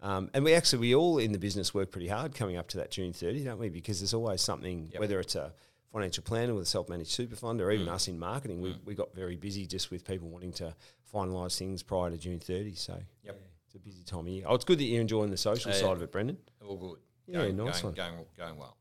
Um, 0.00 0.30
and 0.32 0.44
we 0.44 0.54
actually 0.54 0.78
we 0.80 0.94
all 0.94 1.18
in 1.18 1.32
the 1.32 1.38
business 1.38 1.74
work 1.74 1.90
pretty 1.90 2.06
hard 2.08 2.34
coming 2.34 2.56
up 2.56 2.68
to 2.68 2.76
that 2.76 2.90
June 2.92 3.12
30, 3.12 3.44
don't 3.44 3.58
we? 3.58 3.68
Because 3.68 3.98
there's 4.00 4.14
always 4.14 4.40
something, 4.40 4.88
Yep. 4.92 5.00
whether 5.00 5.18
it's 5.18 5.34
a 5.34 5.52
financial 5.92 6.22
planner 6.22 6.54
with 6.54 6.62
a 6.64 6.66
self-managed 6.66 7.10
super 7.10 7.34
fund, 7.34 7.60
or 7.60 7.70
even 7.72 7.88
us 7.88 8.06
in 8.06 8.16
marketing, 8.18 8.60
we, 8.60 8.76
we 8.84 8.94
got 8.94 9.12
very 9.14 9.34
busy 9.34 9.66
just 9.66 9.90
with 9.90 10.04
people 10.04 10.28
wanting 10.28 10.52
to 10.52 10.72
finalise 11.12 11.58
things 11.58 11.82
prior 11.82 12.10
to 12.10 12.16
June 12.16 12.38
30. 12.38 12.74
So 12.76 12.92
Yep. 12.92 13.04
yeah, 13.24 13.32
it's 13.66 13.74
a 13.74 13.78
busy 13.80 14.04
time 14.04 14.20
of 14.20 14.28
year. 14.28 14.44
Oh, 14.46 14.54
it's 14.54 14.64
good 14.64 14.78
that 14.78 14.84
you're 14.84 15.00
enjoying 15.00 15.30
the 15.30 15.36
social 15.36 15.72
Yeah, 15.72 15.78
side 15.78 15.86
yeah. 15.86 15.92
of 15.92 16.02
it, 16.02 16.12
Brendan. 16.12 16.36
All 16.64 16.76
good. 16.76 16.98
Yeah, 17.26 17.38
going, 17.40 17.56
nice 17.56 17.80
going, 17.82 17.94
one. 17.96 18.12
Going, 18.12 18.26
going 18.36 18.56
well. 18.58 18.76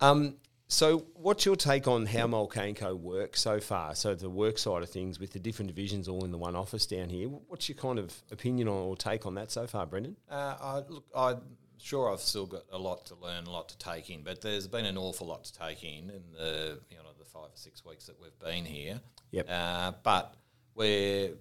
Um, 0.00 0.36
so, 0.72 1.04
what's 1.14 1.44
your 1.44 1.54
take 1.54 1.86
on 1.86 2.06
how 2.06 2.26
Mulcahy 2.26 2.72
Co 2.72 2.94
works 2.94 3.42
so 3.42 3.60
far? 3.60 3.94
So, 3.94 4.14
the 4.14 4.30
work 4.30 4.56
side 4.56 4.82
of 4.82 4.88
things 4.88 5.20
with 5.20 5.30
the 5.30 5.38
different 5.38 5.68
divisions 5.68 6.08
all 6.08 6.24
in 6.24 6.30
the 6.30 6.38
one 6.38 6.56
office 6.56 6.86
down 6.86 7.10
here. 7.10 7.28
What's 7.28 7.68
your 7.68 7.76
kind 7.76 7.98
of 7.98 8.10
opinion 8.30 8.68
on 8.68 8.76
or 8.76 8.96
take 8.96 9.26
on 9.26 9.34
that 9.34 9.50
so 9.50 9.66
far, 9.66 9.84
Brendan? 9.84 10.16
Uh, 10.30 10.56
I, 10.58 10.76
look, 10.88 11.04
I'm 11.14 11.42
sure 11.76 12.10
I've 12.10 12.20
still 12.20 12.46
got 12.46 12.62
a 12.72 12.78
lot 12.78 13.04
to 13.06 13.14
learn, 13.16 13.44
a 13.44 13.50
lot 13.50 13.68
to 13.68 13.76
take 13.76 14.08
in, 14.08 14.22
but 14.22 14.40
there's 14.40 14.66
been 14.66 14.86
an 14.86 14.96
awful 14.96 15.26
lot 15.26 15.44
to 15.44 15.52
take 15.52 15.84
in 15.84 16.08
in 16.08 16.22
the 16.32 16.80
you 16.90 16.96
know 16.96 17.02
the 17.18 17.26
five 17.26 17.48
or 17.48 17.56
six 17.56 17.84
weeks 17.84 18.06
that 18.06 18.18
we've 18.18 18.38
been 18.38 18.64
here. 18.64 18.98
Yep. 19.32 19.50
Uh, 19.50 19.92
but 20.02 20.36
we're 20.74 21.34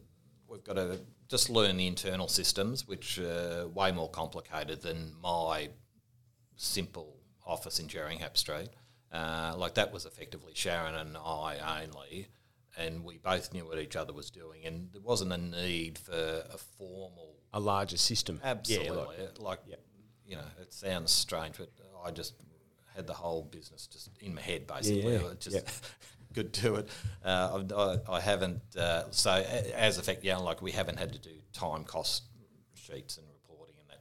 we've 0.49 0.63
got 0.65 0.75
to 0.75 0.99
just 1.29 1.49
learn 1.49 1.77
the 1.77 1.87
internal 1.87 2.27
systems, 2.27 2.85
which 2.85 3.17
are 3.17 3.65
way 3.69 3.93
more 3.93 4.09
complicated 4.09 4.81
than 4.81 5.13
my 5.23 5.69
simple 6.57 7.15
office 7.45 7.79
in 7.79 7.87
Gheringhap 7.87 8.35
Street. 8.35 8.67
Uh, 9.11 9.53
like 9.57 9.73
that 9.75 9.91
was 9.91 10.05
effectively 10.05 10.53
Sharon 10.55 10.95
and 10.95 11.17
I 11.17 11.81
only, 11.83 12.27
and 12.77 13.03
we 13.03 13.17
both 13.17 13.53
knew 13.53 13.65
what 13.65 13.77
each 13.79 13.95
other 13.95 14.13
was 14.13 14.29
doing, 14.31 14.65
and 14.65 14.89
there 14.93 15.01
wasn't 15.01 15.33
a 15.33 15.37
need 15.37 15.97
for 15.97 16.13
a 16.53 16.57
formal 16.57 17.35
A 17.53 17.59
larger 17.59 17.97
system. 17.97 18.39
Absolutely. 18.43 18.87
Yeah, 19.19 19.25
like- 19.39 19.39
like, 19.39 19.59
you 20.25 20.35
know, 20.37 20.45
it 20.61 20.71
sounds 20.73 21.11
strange, 21.11 21.57
but 21.57 21.69
I 22.05 22.11
just 22.11 22.35
had 22.95 23.05
the 23.07 23.13
whole 23.13 23.43
business 23.43 23.87
just 23.87 24.09
in 24.21 24.33
my 24.35 24.41
head, 24.41 24.65
basically. 24.67 25.13
Yeah, 25.13 25.27
I 25.29 25.33
just 25.33 25.55
yeah. 25.55 25.61
could 26.33 26.53
do 26.53 26.75
it. 26.75 26.87
Uh, 27.23 27.61
I, 28.07 28.13
I, 28.15 28.21
haven't, 28.21 28.61
uh, 28.77 29.11
so 29.11 29.31
a- 29.31 29.77
as 29.79 29.97
effect, 29.97 30.23
yeah, 30.23 30.37
like 30.37 30.61
we 30.61 30.71
haven't 30.71 30.99
had 30.99 31.11
to 31.11 31.19
do 31.19 31.31
time 31.51 31.83
cost 31.83 32.23
sheets 32.75 33.17
and 33.17 33.27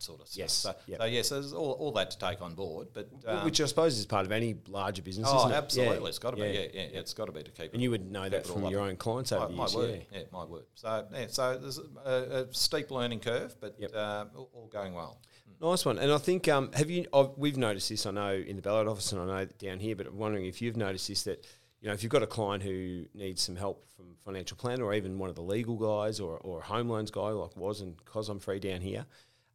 that 0.00 0.04
sort 0.04 0.20
of 0.20 0.28
stuff. 0.28 0.38
Yes, 0.38 0.52
So, 0.52 0.74
yep. 0.86 1.00
so 1.00 1.06
yes, 1.06 1.28
there's 1.28 1.52
all, 1.52 1.72
all 1.72 1.92
that 1.92 2.10
to 2.12 2.18
take 2.18 2.40
on 2.42 2.54
board, 2.54 2.88
but. 2.92 3.08
Um, 3.26 3.44
Which 3.44 3.60
I 3.60 3.66
suppose 3.66 3.98
is 3.98 4.06
part 4.06 4.26
of 4.26 4.32
any 4.32 4.56
larger 4.68 5.02
business, 5.02 5.28
Oh, 5.30 5.38
isn't 5.40 5.52
it? 5.52 5.54
absolutely! 5.54 5.98
Yeah, 6.02 6.08
It's 6.08 6.18
got 6.18 6.30
to 6.30 6.36
be. 6.36 6.42
Yeah, 6.42 6.48
yeah, 6.72 6.98
it's 7.00 7.14
got 7.14 7.26
to 7.26 7.32
be 7.32 7.42
to 7.42 7.50
keep. 7.50 7.72
And 7.72 7.82
you 7.82 7.90
would 7.90 8.10
know 8.10 8.28
that 8.28 8.46
from 8.46 8.66
your 8.66 8.80
up. 8.82 8.88
own 8.88 8.96
clients 8.96 9.32
over 9.32 9.42
my, 9.42 9.48
the 9.48 9.54
my 9.56 9.62
years. 9.64 9.74
word, 9.76 10.06
Yeah. 10.12 10.18
yeah, 10.18 10.24
my 10.32 10.44
word. 10.44 10.64
So, 10.74 11.06
yeah, 11.12 11.26
so 11.28 11.58
there's 11.58 11.78
a, 12.04 12.46
a 12.50 12.54
steep 12.54 12.90
learning 12.90 13.20
curve, 13.20 13.56
but 13.60 13.76
Yep. 13.78 13.90
uh, 13.94 14.24
all, 14.34 14.68
going 14.72 14.94
well. 14.94 15.20
Nice 15.60 15.84
one. 15.84 15.98
And 15.98 16.10
I 16.12 16.18
think 16.18 16.48
um, 16.48 16.70
have 16.72 16.88
you? 16.90 17.06
I've, 17.12 17.30
we've 17.36 17.56
noticed 17.58 17.88
this. 17.90 18.06
I 18.06 18.10
know 18.12 18.32
in 18.34 18.56
the 18.56 18.62
Ballarat 18.62 18.90
office, 18.90 19.12
and 19.12 19.20
I 19.20 19.26
know 19.26 19.44
down 19.58 19.78
here. 19.80 19.94
But 19.96 20.06
I'm 20.06 20.16
wondering 20.16 20.46
if 20.46 20.62
you've 20.62 20.76
noticed 20.76 21.08
this 21.08 21.24
that 21.24 21.44
you 21.82 21.88
know 21.88 21.92
if 21.94 22.02
you've 22.02 22.12
got 22.12 22.22
a 22.22 22.26
client 22.26 22.62
who 22.62 23.04
needs 23.14 23.42
some 23.42 23.56
help 23.56 23.84
from 23.94 24.14
financial 24.24 24.56
planner 24.56 24.84
or 24.84 24.94
even 24.94 25.18
one 25.18 25.28
of 25.28 25.34
the 25.36 25.42
legal 25.42 25.76
guys 25.76 26.18
or, 26.20 26.38
or 26.38 26.60
a 26.60 26.62
home 26.62 26.88
loans 26.88 27.10
guy 27.10 27.28
like 27.30 27.54
was 27.56 27.80
and 27.82 27.96
I'm 28.28 28.38
free 28.38 28.58
down 28.58 28.80
here. 28.80 29.04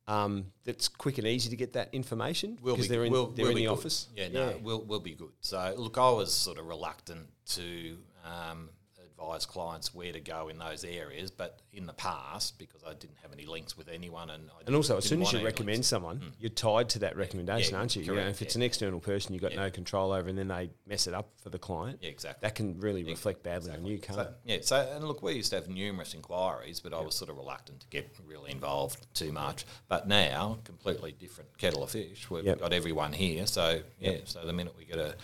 Um, 0.07 0.51
that's 0.63 0.87
quick 0.87 1.17
and 1.17 1.25
easy 1.25 1.49
to 1.49 1.55
get 1.55 1.73
that 1.73 1.89
information 1.91 2.59
We'll 2.61 2.75
because 2.75 2.87
be, 2.87 2.95
they're 2.95 3.05
in 3.05 3.11
we'll, 3.11 3.27
they're 3.27 3.45
we'll 3.45 3.51
in 3.51 3.57
the 3.57 3.65
good. 3.65 3.71
office. 3.71 4.07
Yeah, 4.15 4.27
no, 4.27 4.59
we'll, 4.61 4.83
we'll 4.83 4.99
be 4.99 5.15
good. 5.15 5.31
So, 5.41 5.73
look, 5.77 5.97
I 5.97 6.09
was 6.11 6.31
sort 6.33 6.59
of 6.59 6.67
reluctant 6.67 7.27
to 7.53 7.97
um, 8.23 8.69
advise 9.17 9.45
clients 9.45 9.93
where 9.93 10.11
to 10.11 10.19
go 10.19 10.49
in 10.49 10.57
those 10.57 10.83
areas, 10.83 11.31
but 11.31 11.59
in 11.73 11.85
the 11.85 11.93
past, 11.93 12.57
because 12.59 12.83
I 12.83 12.93
didn't 12.93 13.17
have 13.21 13.31
any 13.33 13.45
links 13.45 13.77
with 13.77 13.87
anyone, 13.87 14.29
and 14.29 14.49
I 14.49 14.63
And 14.67 14.75
also, 14.75 14.97
as 14.97 15.05
soon 15.05 15.21
as 15.21 15.31
you 15.31 15.43
recommend 15.43 15.77
links. 15.77 15.87
someone, 15.87 16.17
hmm. 16.17 16.27
you're 16.39 16.49
tied 16.49 16.89
to 16.89 16.99
that 16.99 17.15
recommendation, 17.15 17.73
Yeah, 17.73 17.79
aren't 17.79 17.95
you? 17.95 18.03
you 18.03 18.15
know, 18.15 18.27
if 18.27 18.41
it's 18.41 18.55
yeah. 18.55 18.59
an 18.59 18.63
external 18.63 18.99
person 18.99 19.33
you've 19.33 19.41
got 19.41 19.55
no 19.55 19.69
control 19.69 20.11
over, 20.11 20.27
and 20.27 20.37
then 20.37 20.47
they 20.47 20.69
mess 20.87 21.07
it 21.07 21.13
up 21.13 21.29
for 21.41 21.49
the 21.49 21.59
client, 21.59 21.99
Yeah, 22.01 22.09
exactly. 22.09 22.45
that 22.47 22.55
can 22.55 22.79
really 22.79 23.03
reflect 23.03 23.43
badly 23.43 23.71
on 23.71 23.85
you, 23.85 23.99
can't 23.99 24.15
So, 24.15 24.21
it? 24.21 24.33
yeah, 24.45 24.57
so 24.61 24.91
and 24.95 25.05
look, 25.05 25.21
we 25.21 25.33
used 25.33 25.49
to 25.51 25.55
have 25.57 25.69
numerous 25.69 26.13
inquiries, 26.13 26.79
but 26.79 26.93
I 26.93 27.01
was 27.01 27.15
sort 27.15 27.29
of 27.29 27.37
reluctant 27.37 27.81
to 27.81 27.87
get 27.87 28.13
really 28.25 28.51
involved 28.51 29.07
too 29.13 29.31
much. 29.31 29.65
But 29.87 30.07
now, 30.07 30.59
completely 30.63 31.13
different 31.13 31.57
kettle 31.57 31.83
of 31.83 31.91
fish. 31.91 32.29
We've 32.29 32.45
Yep. 32.45 32.59
got 32.59 32.73
everyone 32.73 33.13
here, 33.13 33.47
so 33.47 33.81
yeah. 33.99 34.17
So 34.25 34.45
the 34.45 34.53
minute 34.53 34.75
we 34.77 34.85
get 34.85 34.97
a, 34.97 35.15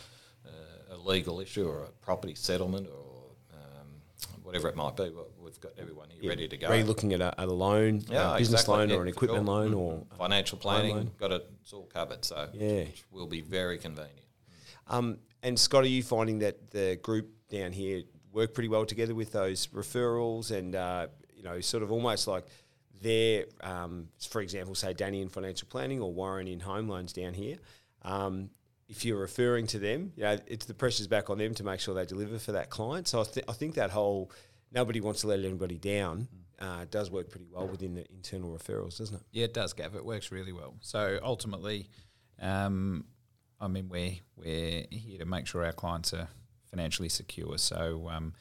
a, 0.91 0.97
legal 0.97 1.39
issue 1.39 1.67
or 1.67 1.83
a 1.83 1.87
property 2.01 2.35
settlement 2.35 2.87
or 2.87 3.00
whatever 4.51 4.67
it 4.67 4.75
might 4.75 4.97
be, 4.97 5.03
we- 5.09 5.21
we've 5.45 5.59
got 5.61 5.71
everyone 5.77 6.09
here 6.09 6.29
ready 6.29 6.45
to 6.45 6.57
go. 6.57 6.67
Are 6.67 6.75
you 6.75 6.83
looking 6.83 7.13
at 7.13 7.21
a, 7.21 7.39
at 7.39 7.47
a 7.47 7.53
loan, 7.53 8.01
Yeah, 8.09 8.35
a 8.35 8.37
business 8.37 8.61
exactly, 8.63 8.75
loan, 8.79 8.89
yeah, 8.89 8.95
or 8.97 9.01
an 9.03 9.07
equipment 9.07 9.45
sure. 9.45 9.55
loan, 9.55 9.73
or 9.73 10.05
Financial 10.17 10.57
planning, 10.57 10.95
loan. 10.95 11.11
got 11.17 11.31
it. 11.31 11.49
It's 11.61 11.71
all 11.71 11.85
covered. 11.85 12.25
So 12.25 12.49
Yeah. 12.53 12.83
which 12.83 13.05
will 13.11 13.27
be 13.27 13.39
very 13.39 13.77
convenient. 13.77 14.19
Um, 14.87 15.19
and 15.41 15.57
Scott, 15.57 15.85
are 15.85 15.87
you 15.87 16.03
finding 16.03 16.39
that 16.39 16.69
the 16.71 16.99
group 17.01 17.29
down 17.49 17.71
here 17.71 18.03
work 18.33 18.53
pretty 18.53 18.67
well 18.67 18.85
together 18.85 19.15
with 19.15 19.31
those 19.31 19.67
referrals 19.67 20.51
and, 20.51 20.75
uh, 20.75 21.07
you 21.33 21.43
know, 21.43 21.61
sort 21.61 21.81
of 21.81 21.89
almost 21.93 22.27
like 22.27 22.45
their, 23.01 23.45
um, 23.61 24.09
for 24.29 24.41
example, 24.41 24.75
say 24.75 24.91
Danny 24.93 25.21
in 25.21 25.29
financial 25.29 25.67
planning 25.69 26.01
or 26.01 26.11
Warren 26.11 26.47
in 26.49 26.59
home 26.59 26.89
loans 26.89 27.13
down 27.13 27.33
here. 27.33 27.55
Um, 28.01 28.49
if 28.91 29.05
you're 29.05 29.17
referring 29.17 29.67
to 29.67 29.79
them, 29.79 30.11
you 30.17 30.23
know, 30.23 30.37
it's 30.47 30.65
the 30.65 30.73
pressure's 30.73 31.07
back 31.07 31.29
on 31.29 31.37
them 31.37 31.55
to 31.55 31.63
make 31.63 31.79
sure 31.79 31.95
they 31.95 32.05
deliver 32.05 32.37
for 32.37 32.51
that 32.51 32.69
client. 32.69 33.07
So 33.07 33.21
I, 33.21 33.23
th- 33.23 33.45
I 33.47 33.53
think 33.53 33.75
that 33.75 33.89
whole 33.89 34.29
nobody 34.69 34.99
wants 34.99 35.21
to 35.21 35.27
let 35.27 35.39
anybody 35.39 35.77
down 35.77 36.27
uh, 36.59 36.85
does 36.91 37.09
work 37.09 37.29
pretty 37.29 37.47
well 37.49 37.67
within 37.67 37.95
the 37.95 38.05
internal 38.11 38.51
referrals, 38.51 38.97
doesn't 38.97 39.15
it? 39.15 39.21
Yeah, 39.31 39.45
it 39.45 39.53
does, 39.53 39.71
Gav. 39.71 39.95
It 39.95 40.03
works 40.03 40.29
really 40.29 40.51
well. 40.51 40.75
So 40.81 41.19
ultimately, 41.23 41.89
um, 42.41 43.05
I 43.61 43.69
mean, 43.69 43.87
we're 43.87 44.17
we're 44.35 44.85
here 44.91 45.19
to 45.19 45.25
make 45.25 45.47
sure 45.47 45.63
our 45.63 45.71
clients 45.71 46.13
are 46.13 46.27
financially 46.69 47.09
secure. 47.09 47.57
So 47.57 48.09
um, 48.11 48.33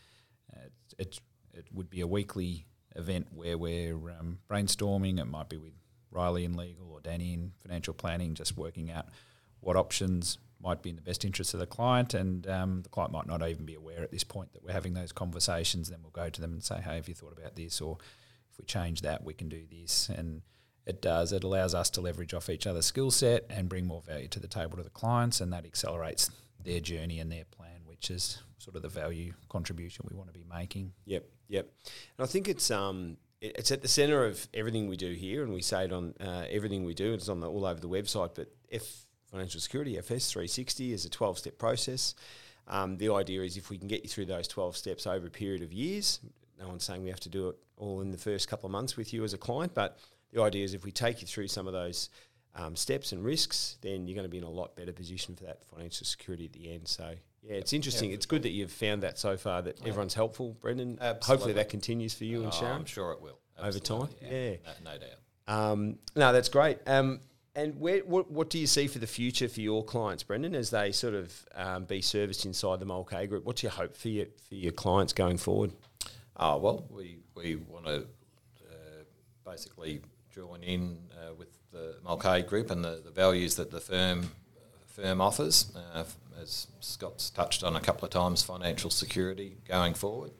it, 0.53 0.73
it 0.99 1.21
it 1.55 1.67
would 1.73 1.89
be 1.89 2.01
a 2.01 2.09
weekly 2.09 2.67
event 2.97 3.29
where 3.33 3.57
we're 3.57 3.95
um, 4.19 4.41
brainstorming. 4.51 5.21
It 5.21 5.27
might 5.27 5.49
be 5.49 5.59
with 5.59 5.75
Riley 6.11 6.45
in 6.45 6.57
legal 6.57 6.91
or 6.91 7.01
Danny 7.01 7.35
in 7.35 7.53
financial 7.63 7.95
planning, 7.95 8.35
just 8.35 8.57
working 8.57 8.91
out 8.91 9.07
what 9.61 9.77
options 9.77 10.38
might 10.62 10.83
be 10.83 10.90
in 10.90 10.96
the 10.96 11.03
best 11.03 11.25
interest 11.25 11.55
of 11.55 11.61
the 11.61 11.66
client. 11.66 12.12
And 12.12 12.46
um, 12.49 12.83
the 12.83 12.88
client 12.90 13.12
might 13.12 13.27
not 13.27 13.42
even 13.49 13.64
be 13.64 13.75
aware 13.75 14.03
at 14.03 14.11
this 14.11 14.25
point 14.25 14.53
that 14.53 14.62
we're 14.62 14.73
having 14.73 14.94
those 14.94 15.12
conversations. 15.12 15.88
Then 15.88 16.01
we'll 16.03 16.11
go 16.11 16.29
to 16.29 16.40
them 16.40 16.53
and 16.53 16.62
say, 16.62 16.81
"Hey, 16.81 16.96
have 16.96 17.09
you 17.09 17.14
thought 17.14 17.33
about 17.37 17.57
this?" 17.57 17.81
Or 17.81 17.99
if 18.51 18.59
we 18.59 18.64
change 18.64 19.01
that, 19.03 19.25
we 19.25 19.33
can 19.35 19.49
do 19.49 19.62
this. 19.70 20.09
And 20.09 20.42
it 20.87 21.01
does. 21.01 21.33
It 21.33 21.44
allows 21.44 21.75
us 21.75 21.88
to 21.90 22.01
leverage 22.01 22.35
off 22.35 22.51
each 22.51 22.66
other's 22.66 22.87
skill 22.87 23.11
set 23.11 23.46
and 23.49 23.68
bring 23.68 23.87
more 23.87 24.03
value 24.03 24.29
to 24.29 24.40
the 24.40 24.49
table 24.49 24.77
to 24.77 24.83
the 24.83 24.90
clients, 24.90 25.40
and 25.40 25.53
that 25.53 25.64
accelerates 25.64 26.31
their 26.62 26.81
journey 26.81 27.20
and 27.20 27.31
their 27.33 27.44
plan, 27.44 27.81
which 27.87 28.11
is 28.11 28.42
sort 28.59 28.77
of 28.77 28.83
the 28.83 28.88
value 28.88 29.33
contribution 29.49 30.07
we 30.11 30.16
want 30.16 30.29
to 30.33 30.38
be 30.38 30.44
making. 30.53 30.92
Yep, 31.07 31.25
yep. 31.49 31.70
And 32.18 32.25
I 32.25 32.27
think 32.27 32.49
it's 32.49 32.70
um 32.70 33.16
it- 33.40 33.57
it's 33.57 33.70
at 33.70 33.81
the 33.81 33.88
centre 33.88 34.27
of 34.27 34.46
everything 34.53 34.88
we 34.88 34.96
do 34.99 35.12
here, 35.12 35.42
and 35.42 35.55
we 35.55 35.62
say 35.62 35.85
it 35.87 35.92
on 35.92 36.14
uh, 36.20 36.44
everything 36.51 36.85
we 36.85 36.92
do. 36.92 37.14
It's 37.14 37.29
on 37.31 37.40
the, 37.40 37.49
all 37.51 37.64
over 37.64 37.81
the 37.81 37.88
website. 37.88 38.35
But 38.35 38.49
F 38.70 39.07
Financial 39.31 39.61
Security 39.61 39.97
FS 39.99 40.31
three 40.31 40.47
sixty 40.47 40.93
is 40.93 41.05
a 41.05 41.11
twelve 41.11 41.38
step 41.38 41.59
process. 41.59 42.14
Um, 42.69 42.97
the 42.99 43.12
idea 43.12 43.43
is 43.43 43.57
if 43.57 43.71
we 43.71 43.79
can 43.79 43.88
get 43.88 44.03
you 44.03 44.09
through 44.09 44.27
those 44.27 44.49
twelve 44.49 44.77
steps 44.77 45.07
over 45.07 45.27
a 45.27 45.31
period 45.31 45.62
of 45.62 45.73
years, 45.73 46.21
no 46.59 46.69
one's 46.69 46.85
saying 46.85 47.03
we 47.03 47.11
have 47.11 47.21
to 47.21 47.29
do 47.29 47.49
it 47.49 47.57
all 47.77 48.01
in 48.01 48.11
the 48.11 48.19
first 48.19 48.49
couple 48.49 48.66
of 48.66 48.73
months 48.73 48.97
with 48.97 49.12
you 49.12 49.25
as 49.25 49.33
a 49.33 49.38
client, 49.38 49.73
but 49.75 49.99
the 50.33 50.43
idea 50.43 50.64
is 50.64 50.75
if 50.75 50.85
we 50.85 50.93
take 50.93 51.21
you 51.21 51.27
through 51.27 51.49
some 51.49 51.66
of 51.66 51.73
those 51.73 52.11
um, 52.55 52.77
steps 52.77 53.12
and 53.12 53.25
risks, 53.25 53.79
then 53.81 54.07
you're 54.07 54.14
going 54.14 54.25
to 54.25 54.29
be 54.31 54.38
in 54.38 54.45
a 54.45 54.51
lot 54.51 54.77
better 54.77 54.93
position 54.93 55.35
for 55.37 55.45
that 55.45 55.64
financial 55.64 56.05
security 56.07 56.45
at 56.45 56.53
the 56.53 56.73
end. 56.73 56.87
So 56.87 57.14
yeah, 57.43 57.55
it's 57.55 57.73
interesting. 57.73 58.11
Yeah, 58.11 58.16
it's 58.16 58.27
good 58.27 58.43
that 58.43 58.51
you've 58.51 58.71
found 58.73 59.03
that 59.03 59.19
so 59.19 59.37
far 59.37 59.62
that 59.62 59.79
everyone's 59.87 60.14
helpful, 60.14 60.57
Brendan. 60.61 60.99
Hopefully 61.23 61.55
that 61.55 61.69
continues 61.69 62.12
for 62.14 62.25
you 62.25 62.38
and 62.43 62.49
Oh, 62.49 62.51
Sharon 62.51 62.77
I'm 62.81 62.85
sure 62.85 63.12
it 63.12 63.21
will. 63.23 63.38
over 63.59 63.79
time. 63.79 64.03
Absolutely, 64.03 64.29
Yeah. 64.37 64.57
No, 64.85 64.93
no 64.93 64.99
doubt. 64.99 65.73
Um, 65.73 65.99
no, 66.14 66.33
that's 66.33 66.49
great. 66.51 66.79
Um, 66.87 67.21
and 67.61 67.79
where, 67.79 67.99
what, 68.01 68.31
what 68.31 68.49
do 68.49 68.59
you 68.59 68.66
see 68.66 68.87
for 68.87 68.99
the 68.99 69.07
future 69.07 69.46
for 69.46 69.61
your 69.61 69.85
clients, 69.85 70.23
Brendan, 70.23 70.55
as 70.55 70.70
they 70.70 70.92
sort 70.92 71.14
of 71.14 71.46
um, 71.55 71.85
be 71.85 72.01
serviced 72.01 72.46
inside 72.46 72.81
the 72.81 72.87
Mulcahy 72.87 73.27
Group? 73.27 73.44
What's 73.44 73.62
your 73.62 73.73
hope 73.73 73.94
for 73.96 74.09
your 74.09 74.27
for 74.49 74.55
your 74.55 74.73
clients 74.73 75.12
going 75.12 75.37
forward? 75.37 75.73
Oh 76.37 76.57
well, 76.57 76.87
we 76.90 77.18
we 77.35 77.57
want 77.57 77.85
to 77.85 78.07
uh, 78.70 79.03
basically 79.44 80.01
join 80.35 80.62
in 80.62 80.99
uh, 81.12 81.35
with 81.35 81.49
the 81.70 81.96
Mulcahy 82.03 82.42
Group 82.42 82.70
and 82.70 82.83
the, 82.83 83.03
the 83.05 83.11
values 83.11 83.57
that 83.57 83.70
the 83.70 83.81
firm 83.81 84.31
firm 84.87 85.20
offers. 85.20 85.77
Uh, 85.94 86.05
as 86.40 86.68
Scott's 86.81 87.29
touched 87.29 87.62
on 87.62 87.77
a 87.77 87.81
couple 87.81 88.07
of 88.07 88.11
times, 88.11 88.42
financial 88.42 88.88
security 88.88 89.59
going 89.68 89.92
forward. 89.92 90.31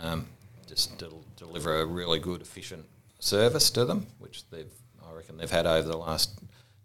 Um, 0.00 0.28
just 0.68 0.96
del- 0.98 1.24
deliver 1.36 1.80
a 1.80 1.84
really 1.84 2.20
good, 2.20 2.40
efficient 2.40 2.84
service 3.18 3.68
to 3.70 3.84
them, 3.84 4.06
which 4.20 4.48
they've 4.50 4.70
I 5.12 5.16
reckon 5.16 5.36
they've 5.36 5.50
had 5.50 5.66
over 5.66 5.88
the 5.88 5.96
last. 5.96 6.38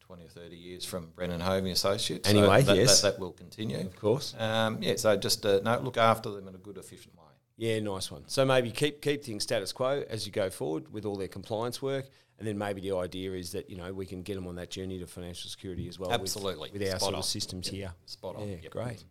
20 0.08 0.24
or 0.26 0.30
30 0.30 0.56
years 0.56 0.86
from 0.86 1.10
Brendan 1.16 1.42
Hovey 1.42 1.72
Associates. 1.72 2.30
Anyway, 2.30 2.62
that, 2.62 2.76
yes. 2.78 3.02
That, 3.02 3.16
that 3.16 3.20
will 3.20 3.34
continue. 3.34 3.78
Of 3.80 3.96
course. 3.98 4.34
Um, 4.40 4.78
yeah, 4.82 4.96
so 4.96 5.18
just 5.18 5.46
uh, 5.46 5.60
no, 5.64 5.80
look 5.80 5.98
after 5.98 6.30
them 6.32 6.48
in 6.48 6.56
a 6.56 6.58
good, 6.58 6.78
efficient 6.78 7.14
way. 7.16 7.24
Yeah, 7.58 7.80
nice 7.82 8.10
one. 8.10 8.24
So 8.28 8.46
maybe 8.46 8.72
keep 8.72 9.02
keep 9.02 9.24
things 9.24 9.44
status 9.44 9.74
quo 9.74 10.04
as 10.10 10.26
you 10.26 10.32
go 10.32 10.50
forward 10.50 10.94
with 10.94 11.06
all 11.06 11.16
their 11.18 11.28
compliance 11.28 11.82
work, 11.82 12.06
and 12.40 12.48
then 12.48 12.58
maybe 12.58 12.80
the 12.80 12.96
idea 12.96 13.34
is 13.34 13.52
that 13.52 13.70
you 13.70 13.76
know 13.76 13.92
we 13.92 14.06
can 14.06 14.22
get 14.22 14.36
them 14.36 14.48
on 14.48 14.56
that 14.56 14.70
journey 14.70 14.98
to 15.00 15.08
financial 15.08 15.50
security 15.50 15.88
as 15.90 16.00
well. 16.00 16.10
with- 16.10 16.22
Absolutely. 16.22 16.70
with, 16.72 16.82
our 16.84 16.88
Spot 16.90 17.02
sort 17.02 17.14
on. 17.16 17.20
of 17.20 17.26
systems 17.26 17.68
Yep. 17.68 17.74
here. 17.76 17.94
Spot 18.06 18.36
on. 18.38 18.48
Yeah, 18.48 18.56
Yep. 18.64 18.72
great. 18.72 19.04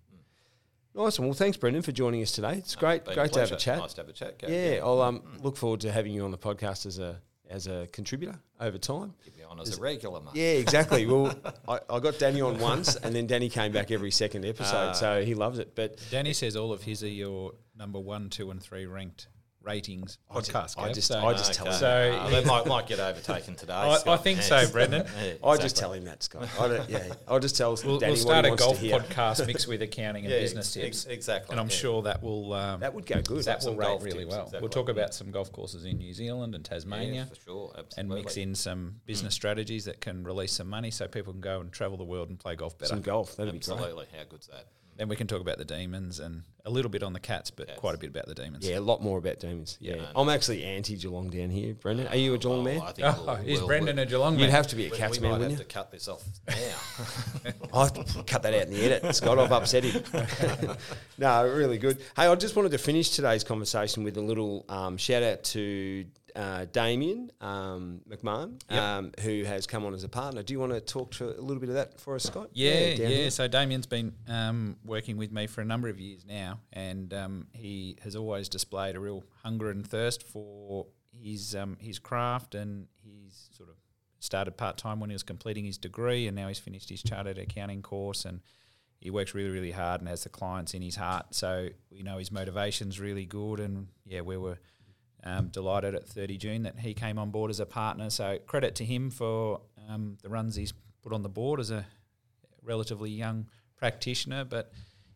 Nice 0.94 1.18
one. 1.18 1.28
Well, 1.28 1.35
thanks, 1.35 1.59
Brendan, 1.59 1.82
for 1.82 1.92
joining 1.92 2.22
us 2.22 2.32
today. 2.32 2.54
It's 2.54 2.74
great, 2.74 3.04
great 3.04 3.30
to 3.35 3.40
have 3.40 3.52
a 3.52 3.56
chat. 3.56 3.78
Nice 3.80 3.92
to 3.94 4.00
have 4.00 4.09
a 4.09 4.14
chat. 4.14 4.42
Yeah, 4.48 4.80
I'll 4.82 5.02
um, 5.02 5.22
look 5.42 5.59
forward 5.59 5.80
to 5.80 5.92
having 5.92 6.12
you 6.14 6.24
on 6.24 6.30
the 6.30 6.38
podcast 6.38 6.87
as 6.87 6.98
a 6.98 7.20
as 7.50 7.66
a 7.66 7.87
contributor 7.92 8.38
over 8.61 8.78
time. 8.78 9.14
Keep 9.24 9.38
me 9.38 9.44
on 9.44 9.61
as 9.61 9.76
a 9.76 9.80
regular, 9.80 10.20
mate. 10.20 10.35
Yeah, 10.35 10.52
exactly. 10.52 11.06
well, 11.06 11.35
I, 11.68 11.80
I 11.88 12.00
got 12.00 12.18
Danny 12.18 12.40
on 12.40 12.59
once, 12.59 12.96
and 12.96 13.14
then 13.14 13.26
Danny 13.26 13.48
came 13.48 13.72
back 13.72 13.90
every 13.90 14.11
second 14.11 14.44
episode, 14.44 14.90
ah. 14.90 14.92
so 14.92 15.24
he 15.24 15.35
loves 15.35 15.59
it. 15.59 15.74
But 15.74 15.98
Danny 16.11 16.32
says 16.32 16.56
all 16.56 16.72
of 16.72 16.82
his 16.82 17.02
are 17.02 17.09
your 17.09 17.52
number 17.76 18.00
one, 18.00 18.30
two, 18.30 18.50
and 18.50 18.62
three 18.62 18.87
ranked 18.87 19.28
ratings 19.66 20.18
podcast. 20.33 20.79
I 20.79 20.92
just- 20.92 21.09
so, 21.09 21.18
I 21.26 21.33
just 21.33 21.52
tell 21.55 21.66
him. 21.66 21.72
So 21.74 21.88
Uh, 21.88 22.31
they 22.31 22.44
might, 22.44 22.66
might 22.74 22.87
get 22.87 23.00
overtaken 23.00 23.55
today. 23.57 23.72
I, 23.72 24.00
I 24.07 24.16
think 24.16 24.40
so, 24.42 24.68
Brendan. 24.70 25.07
Yeah, 25.22 25.33
I 25.44 25.57
just 25.57 25.76
tell 25.76 25.92
him 25.92 26.05
that, 26.05 26.22
Scott. 26.22 26.48
I 26.61 26.68
don't, 26.68 26.88
yeah, 26.90 27.12
I'll 27.29 27.40
just 27.40 27.57
tell 27.57 27.76
We'll, 27.85 27.98
Danny 27.98 28.12
we'll 28.12 28.20
start 28.20 28.44
what 28.48 28.52
a 28.55 28.57
golf 28.57 28.81
podcast 28.81 29.46
mixed 29.46 29.66
with 29.68 29.83
accounting 29.83 30.24
and 30.24 30.33
Yeah, 30.33 30.40
business 30.40 30.76
ex- 30.76 31.02
tips, 31.02 31.07
exactly. 31.07 31.52
and 31.52 31.61
I'm 31.61 31.66
yeah. 31.66 31.74
sure 31.76 32.02
that 32.02 32.22
will 32.22 32.52
um, 32.52 32.81
That 32.81 32.94
would 32.94 33.07
go 33.07 33.20
good. 33.22 33.44
that 33.44 33.59
will 33.59 33.62
some 33.72 33.76
rate 33.76 34.00
really 34.02 34.18
tips, 34.24 34.31
well. 34.31 34.40
exactly. 34.44 34.61
We'll 34.61 34.70
talk 34.70 34.88
about 34.88 35.14
some 35.14 35.31
golf 35.31 35.50
courses 35.52 35.85
in 35.85 35.98
New 35.98 36.12
Zealand 36.14 36.55
and 36.55 36.64
Tasmania. 36.64 37.26
For 37.26 37.40
sure. 37.50 37.72
and 37.96 38.09
mix 38.09 38.37
in 38.37 38.55
some 38.55 39.00
business 39.07 39.35
strategies 39.35 39.85
that 39.87 40.00
can 40.00 40.22
release 40.24 40.52
some 40.52 40.68
money 40.68 40.90
so 40.90 41.09
people 41.09 41.33
can 41.33 41.40
go 41.40 41.61
and 41.61 41.72
travel 41.72 41.96
the 41.96 42.05
world 42.05 42.29
and 42.29 42.38
play 42.38 42.55
golf 42.57 42.79
better. 42.79 42.90
Some 42.90 43.02
golf. 43.02 43.37
That'd 43.37 43.52
be 43.52 43.59
great. 43.59 43.72
Absolutely. 43.74 44.07
How 44.16 44.24
good's 44.29 44.46
that? 44.48 44.66
Then 44.96 45.09
we 45.09 45.16
can 45.16 45.26
talk 45.26 45.42
about 45.42 45.59
the 45.59 45.64
demons 45.64 46.20
and 46.20 46.42
a 46.64 46.70
little 46.70 46.90
bit 46.90 47.02
on 47.02 47.12
the 47.12 47.20
cats, 47.20 47.50
but 47.50 47.66
Cats. 47.68 47.78
quite 47.78 47.94
a 47.94 47.98
bit 47.98 48.09
about 48.11 48.26
the 48.26 48.35
demons. 48.35 48.66
Yeah, 48.66 48.78
a 48.78 48.80
lot 48.80 49.02
more 49.02 49.18
about 49.18 49.38
demons. 49.40 49.76
Yeah, 49.78 49.96
Yeah. 49.96 50.02
I'm 50.16 50.28
actually 50.30 50.64
anti 50.64 50.96
Geelong 50.96 51.28
down 51.28 51.50
here, 51.50 51.74
Brendan. 51.74 52.06
Are 52.09 52.16
you 52.16 52.32
a 52.35 52.38
Geelong 52.38 52.64
man? 52.64 52.80
I 52.80 52.92
think 52.92 53.06
Oh, 53.09 53.24
we'll- 53.26 53.37
is 53.46 53.59
we'll- 53.59 53.66
Brendan 53.68 53.96
we'll- 53.96 54.02
a 54.04 54.09
Geelong 54.09 54.32
man? 54.32 54.40
You'd 54.40 54.46
man? 54.46 54.54
have 54.56 54.66
to 54.68 54.76
be 54.76 54.87
a 54.87 54.90
we, 54.90 54.96
Cats 54.96 55.18
we 55.18 55.22
man, 55.22 55.30
might 55.32 55.38
wouldn't 55.38 55.59
have 55.59 55.61
you? 55.61 55.66
to 55.66 55.72
cut 55.74 55.90
this 55.90 56.09
off 56.09 56.24
now. 56.48 57.52
I 57.74 57.85
have 57.85 57.92
to 58.14 58.22
cut 58.24 58.42
that 58.42 58.54
out 58.54 58.62
in 58.62 58.70
the 58.70 58.82
edit, 58.85 59.14
Scott. 59.14 59.38
I've 59.38 59.52
upset 59.52 59.85
him. 59.85 60.02
no, 61.18 61.46
really 61.46 61.78
good. 61.78 61.98
Hey, 62.16 62.26
I 62.26 62.35
just 62.35 62.56
wanted 62.56 62.70
to 62.72 62.78
finish 62.78 63.11
today's 63.11 63.44
conversation 63.44 64.02
with 64.02 64.16
a 64.16 64.22
little 64.22 64.64
um, 64.68 64.96
shout 64.96 65.22
out 65.22 65.44
to 65.44 66.06
uh, 66.37 66.66
Damien 66.66 67.31
um, 67.40 68.03
McMahon, 68.09 68.61
Yep. 68.70 68.83
um, 68.83 69.12
who 69.22 69.42
has 69.44 69.66
come 69.66 69.85
on 69.87 69.94
as 69.94 70.05
a 70.05 70.09
partner. 70.09 70.42
Do 70.42 70.53
you 70.53 70.61
want 70.61 70.72
to 70.72 70.81
talk 70.81 71.12
to 71.12 71.31
a 71.31 71.40
little 71.40 71.61
bit 71.61 71.70
of 71.70 71.77
that 71.77 71.99
for 71.99 72.14
us, 72.14 72.25
Scott? 72.25 72.51
Yeah, 72.53 72.88
yeah. 72.88 73.07
here. 73.09 73.31
So 73.31 73.49
Damien's 73.49 73.87
been 73.87 74.12
um, 74.29 74.77
working 74.85 75.16
with 75.16 75.33
me 75.33 75.46
for 75.46 75.62
a 75.62 75.64
number 75.64 75.88
of 75.88 75.99
years 75.99 76.25
now, 76.27 76.61
and 76.72 77.12
um, 77.14 77.46
he 77.53 77.96
has 78.03 78.14
always 78.14 78.49
displayed 78.49 78.96
a 78.96 79.01
real 79.01 79.25
hunger 79.42 79.70
and 79.70 79.87
thirst 79.87 80.22
for 80.22 80.87
his 81.11 81.55
um, 81.55 81.79
his 81.81 81.99
craft, 81.99 82.55
and 82.55 82.87
he's 83.03 83.49
sort 83.57 83.70
of 83.70 83.77
started 84.18 84.57
part 84.57 84.77
time 84.77 85.01
when 85.01 85.09
he 85.11 85.14
was 85.14 85.22
completing 85.22 85.64
his 85.64 85.79
degree, 85.79 86.27
and 86.27 86.37
now 86.37 86.49
he's 86.49 86.59
finished 86.59 86.90
his 86.90 87.03
chartered 87.03 87.38
accounting 87.38 87.81
course, 87.81 88.25
and 88.27 88.40
he 88.99 89.11
works 89.11 89.35
really, 89.35 89.51
really 89.51 89.70
hard 89.70 90.01
and 90.01 90.09
has 90.09 90.25
the 90.25 90.29
clients 90.29 90.75
in 90.75 90.83
his 90.83 90.96
heart. 90.96 91.35
So 91.35 91.68
you 91.90 92.03
know 92.03 92.18
his 92.18 92.31
motivation's 92.31 93.01
really 93.01 93.25
good, 93.25 93.59
and 93.61 93.88
yeah, 94.05 94.20
we 94.20 94.37
were 94.37 94.59
um, 95.26 95.48
delighted 95.48 95.94
at 95.94 96.08
30 96.08 96.38
June 96.38 96.62
that 96.62 96.78
he 96.78 96.94
came 96.94 97.18
on 97.18 97.30
board 97.30 97.50
as 97.50 97.58
a 97.58 97.66
partner. 97.66 98.10
So 98.10 98.38
credit 98.46 98.76
to 98.76 98.84
him 98.84 99.10
for 99.10 99.60
um, 99.88 100.16
the 100.22 100.28
runs 100.28 100.54
he's 100.54 100.72
put 101.02 101.12
on 101.12 101.22
the 101.22 101.28
board 101.28 101.58
as 101.58 101.70
a 101.70 101.84
relatively 102.62 103.10
young 103.10 103.46
practitioner, 103.76 104.44
but 104.44 104.72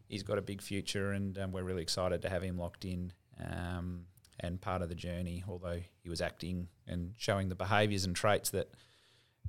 he's 0.09 0.23
got 0.23 0.37
a 0.39 0.43
big 0.43 0.61
future, 0.61 1.13
and 1.13 1.39
um, 1.39 1.53
we're 1.53 1.63
really 1.63 1.83
excited 1.83 2.23
to 2.23 2.29
have 2.29 2.43
him 2.43 2.59
locked 2.59 2.85
in 2.85 3.13
um, 3.41 4.03
and 4.41 4.61
part 4.61 4.83
of 4.83 4.89
the 4.89 4.95
journey. 4.95 5.45
Although 5.49 5.81
he 6.03 6.09
was 6.09 6.21
acting 6.21 6.69
and 6.87 7.15
showing 7.17 7.49
the 7.49 7.55
behaviours 7.55 8.05
and 8.05 8.15
traits 8.15 8.51
that 8.51 8.69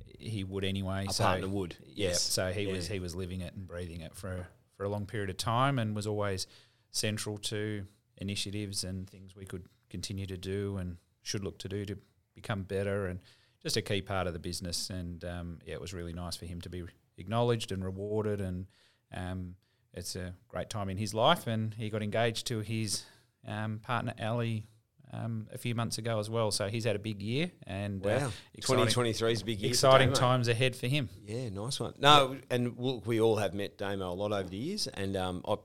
he 0.06 0.44
would 0.44 0.64
anyway. 0.64 1.08
A 1.10 1.14
so 1.14 1.24
partner 1.24 1.48
would, 1.48 1.76
yeah. 1.86 2.10
yes. 2.10 2.22
So 2.22 2.52
he 2.52 2.68
was 2.68 2.88
he 2.88 3.00
was 3.00 3.16
living 3.16 3.42
it 3.42 3.56
and 3.56 3.68
breathing 3.68 4.02
it 4.02 4.16
for 4.16 4.48
for 4.78 4.84
a 4.84 4.90
long 4.90 5.08
period 5.08 5.32
of 5.32 5.38
time, 5.38 5.80
and 5.80 5.96
was 5.96 6.06
always 6.06 6.46
central 6.92 7.38
to 7.38 7.86
initiatives 8.22 8.84
and 8.84 9.10
things 9.10 9.36
we 9.36 9.46
could 9.46 9.66
continue 9.90 10.26
to 10.28 10.38
do 10.38 10.78
and 10.78 10.98
should 11.24 11.44
look 11.44 11.58
to 11.60 11.68
do 11.68 11.86
to 11.86 11.98
become 12.36 12.64
better 12.64 13.08
and 13.08 13.20
just 13.62 13.76
a 13.78 13.82
key 13.82 14.02
part 14.02 14.28
of 14.28 14.34
the 14.34 14.40
business. 14.40 14.90
And 14.90 15.24
um, 15.26 15.60
yeah, 15.66 15.74
it 15.74 15.82
was 15.82 15.94
really 15.94 16.14
nice 16.14 16.36
for 16.38 16.46
him 16.46 16.62
to 16.62 16.70
be 16.70 16.84
acknowledged 17.18 17.72
and 17.72 17.84
rewarded. 17.84 18.40
And 18.42 18.68
um, 19.14 19.56
it's 19.94 20.16
a 20.16 20.34
great 20.48 20.70
time 20.70 20.90
in 20.90 20.98
his 20.98 21.14
life. 21.14 21.46
And 21.48 21.74
he 21.74 21.90
got 21.90 22.02
engaged 22.02 22.48
to 22.48 22.60
his 22.62 23.04
um, 23.48 23.80
partner, 23.80 24.14
Ali. 24.22 24.68
Um, 25.14 25.48
a 25.54 25.58
few 25.58 25.76
months 25.76 25.98
ago 25.98 26.20
as 26.20 26.30
well, 26.30 26.52
so 26.52 26.70
he's 26.70 26.86
had 26.86 26.96
a 26.96 27.00
big 27.00 27.22
year 27.22 27.52
and 27.68 28.02
uh, 28.06 28.08
Wow. 28.08 28.16
exciting, 28.54 28.86
2023 28.86 29.34
is 29.34 29.42
a 29.42 29.46
big 29.46 29.60
year. 29.60 29.70
exciting 29.72 30.14
times 30.14 30.48
ahead 30.48 30.74
for 30.74 30.88
him. 30.88 31.10
Yeah, 31.26 31.50
nice 31.50 31.82
one. 31.82 31.96
No, 32.00 32.38
and 32.50 32.78
look, 32.80 33.06
we 33.06 33.20
all 33.20 33.36
have 33.36 33.54
met 33.54 33.78
Damo 33.78 34.10
a 34.10 34.16
lot 34.16 34.32
over 34.32 34.48
the 34.48 34.56
years, 34.56 34.88
and 34.88 35.18
um, 35.18 35.42
I 35.46 35.56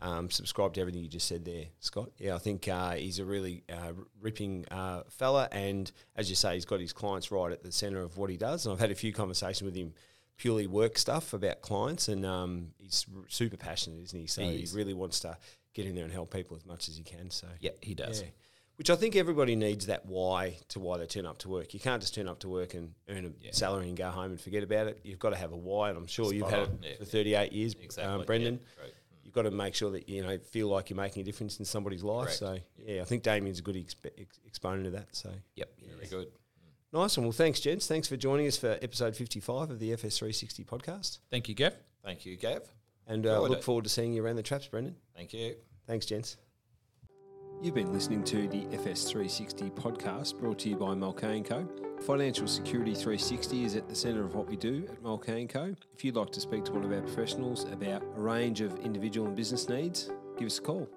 um, 0.00 0.30
subscribe 0.30 0.74
to 0.74 0.80
everything 0.80 1.02
you 1.02 1.08
just 1.08 1.26
said 1.28 1.44
there, 1.44 1.64
Scott. 1.80 2.10
Yeah, 2.18 2.34
I 2.34 2.38
think 2.38 2.68
uh, 2.68 2.92
he's 2.92 3.18
a 3.18 3.24
really 3.24 3.64
uh, 3.68 3.92
ripping 4.20 4.64
uh, 4.70 5.02
fella, 5.10 5.48
and 5.52 5.90
as 6.16 6.30
you 6.30 6.36
say, 6.36 6.54
he's 6.54 6.64
got 6.64 6.80
his 6.80 6.92
clients 6.92 7.30
right 7.32 7.50
at 7.52 7.62
the 7.62 7.72
centre 7.72 8.00
of 8.02 8.16
what 8.16 8.30
he 8.30 8.36
does. 8.36 8.66
And 8.66 8.72
I've 8.72 8.80
had 8.80 8.90
a 8.90 8.94
few 8.94 9.12
conversations 9.12 9.62
with 9.62 9.74
him, 9.74 9.92
purely 10.36 10.66
work 10.66 10.98
stuff 10.98 11.32
about 11.32 11.62
clients, 11.62 12.08
and 12.08 12.24
um, 12.24 12.68
he's 12.78 13.06
r- 13.14 13.24
super 13.28 13.56
passionate, 13.56 14.00
isn't 14.04 14.18
he? 14.18 14.26
So 14.26 14.42
He 14.42 14.58
he, 14.58 14.76
really 14.76 14.94
wants 14.94 15.20
to 15.20 15.36
get 15.74 15.86
in 15.86 15.94
there 15.94 16.04
and 16.04 16.12
help 16.12 16.32
people 16.32 16.56
as 16.56 16.64
much 16.64 16.88
as 16.88 16.96
he 16.96 17.02
can. 17.02 17.30
So 17.30 17.46
Yeah, 17.60 17.72
he 17.80 17.94
does. 17.94 18.22
yeah. 18.22 18.28
Which 18.76 18.90
I 18.90 18.94
think 18.94 19.16
everybody 19.16 19.56
needs 19.56 19.86
that 19.86 20.06
why 20.06 20.56
to 20.68 20.78
why 20.78 20.98
they 20.98 21.06
turn 21.06 21.26
up 21.26 21.38
to 21.38 21.48
work. 21.48 21.74
You 21.74 21.80
can't 21.80 22.00
just 22.00 22.14
turn 22.14 22.28
up 22.28 22.38
to 22.40 22.48
work 22.48 22.74
and 22.74 22.94
earn 23.08 23.24
a 23.26 23.30
Yeah. 23.44 23.50
salary 23.50 23.88
and 23.88 23.96
go 23.96 24.08
home 24.10 24.30
and 24.30 24.40
forget 24.40 24.62
about 24.62 24.86
it. 24.86 25.00
You've 25.02 25.18
got 25.18 25.30
to 25.30 25.36
have 25.36 25.50
a 25.50 25.56
why, 25.56 25.88
and 25.88 25.98
I'm 25.98 26.06
sure 26.06 26.32
you've 26.32 26.48
had 26.48 26.60
on, 26.60 26.78
it 26.84 26.90
yeah. 26.90 26.96
for 26.98 27.04
38 27.04 27.52
years, 27.52 27.74
Exactly. 27.74 28.04
um, 28.04 28.24
Brendan. 28.24 28.60
great. 28.80 28.94
You've 29.28 29.34
got 29.34 29.42
to 29.42 29.50
make 29.50 29.74
sure 29.74 29.90
that 29.90 30.08
you 30.08 30.22
know 30.22 30.38
feel 30.38 30.68
like 30.68 30.88
you're 30.88 30.96
making 30.96 31.20
a 31.20 31.24
difference 31.24 31.58
in 31.58 31.66
somebody's 31.66 32.02
life. 32.02 32.38
Correct. 32.38 32.38
So 32.38 32.58
yeah, 32.86 33.02
I 33.02 33.04
think 33.04 33.22
Damien's 33.22 33.58
a 33.58 33.62
good 33.62 33.74
exp- 33.76 34.10
ex- 34.18 34.40
exponent 34.46 34.86
of 34.86 34.94
that. 34.94 35.14
So 35.14 35.30
Yep. 35.56 35.70
Very 35.96 36.06
good. 36.06 36.28
nice 36.94 37.14
one. 37.18 37.26
Well, 37.26 37.32
thanks, 37.32 37.60
gents. 37.60 37.86
Thanks 37.86 38.08
for 38.08 38.16
joining 38.16 38.46
us 38.46 38.56
for 38.56 38.78
episode 38.80 39.14
55 39.14 39.70
of 39.70 39.78
the 39.80 39.90
FS360 39.92 40.64
podcast, 40.64 41.18
Thank 41.30 41.46
you, 41.50 41.54
Gav. 41.54 41.74
Thank 42.02 42.24
you, 42.24 42.36
Gav. 42.36 42.62
and 43.06 43.26
uh, 43.26 43.42
look 43.42 43.58
it. 43.58 43.64
forward 43.64 43.84
to 43.84 43.90
seeing 43.90 44.14
you 44.14 44.24
around 44.24 44.36
the 44.36 44.42
traps, 44.42 44.66
Brendan. 44.66 44.96
Thank 45.14 45.34
you. 45.34 45.56
Thanks, 45.86 46.06
gents. 46.06 46.38
You've 47.60 47.74
been 47.74 47.92
listening 47.92 48.22
to 48.24 48.46
the 48.46 48.66
FS360 48.66 49.72
podcast 49.72 50.38
brought 50.38 50.60
to 50.60 50.68
you 50.68 50.76
by 50.76 50.94
Mulcahy 50.94 51.40
& 51.40 51.42
Co. 51.42 51.68
Financial 52.02 52.46
Security 52.46 52.94
360 52.94 53.64
is 53.64 53.74
at 53.74 53.88
the 53.88 53.96
centre 53.96 54.24
of 54.24 54.36
what 54.36 54.46
we 54.48 54.54
do 54.54 54.86
at 54.88 55.02
Mulcahy 55.02 55.44
& 55.46 55.48
Co. 55.48 55.74
If 55.92 56.04
you'd 56.04 56.14
like 56.14 56.30
to 56.30 56.40
speak 56.40 56.64
to 56.66 56.72
one 56.72 56.84
of 56.84 56.92
our 56.92 57.00
professionals 57.00 57.64
about 57.64 58.04
a 58.04 58.20
range 58.20 58.60
of 58.60 58.78
individual 58.78 59.26
and 59.26 59.34
business 59.34 59.68
needs, 59.68 60.08
give 60.38 60.46
us 60.46 60.58
a 60.58 60.62
call 60.62 60.88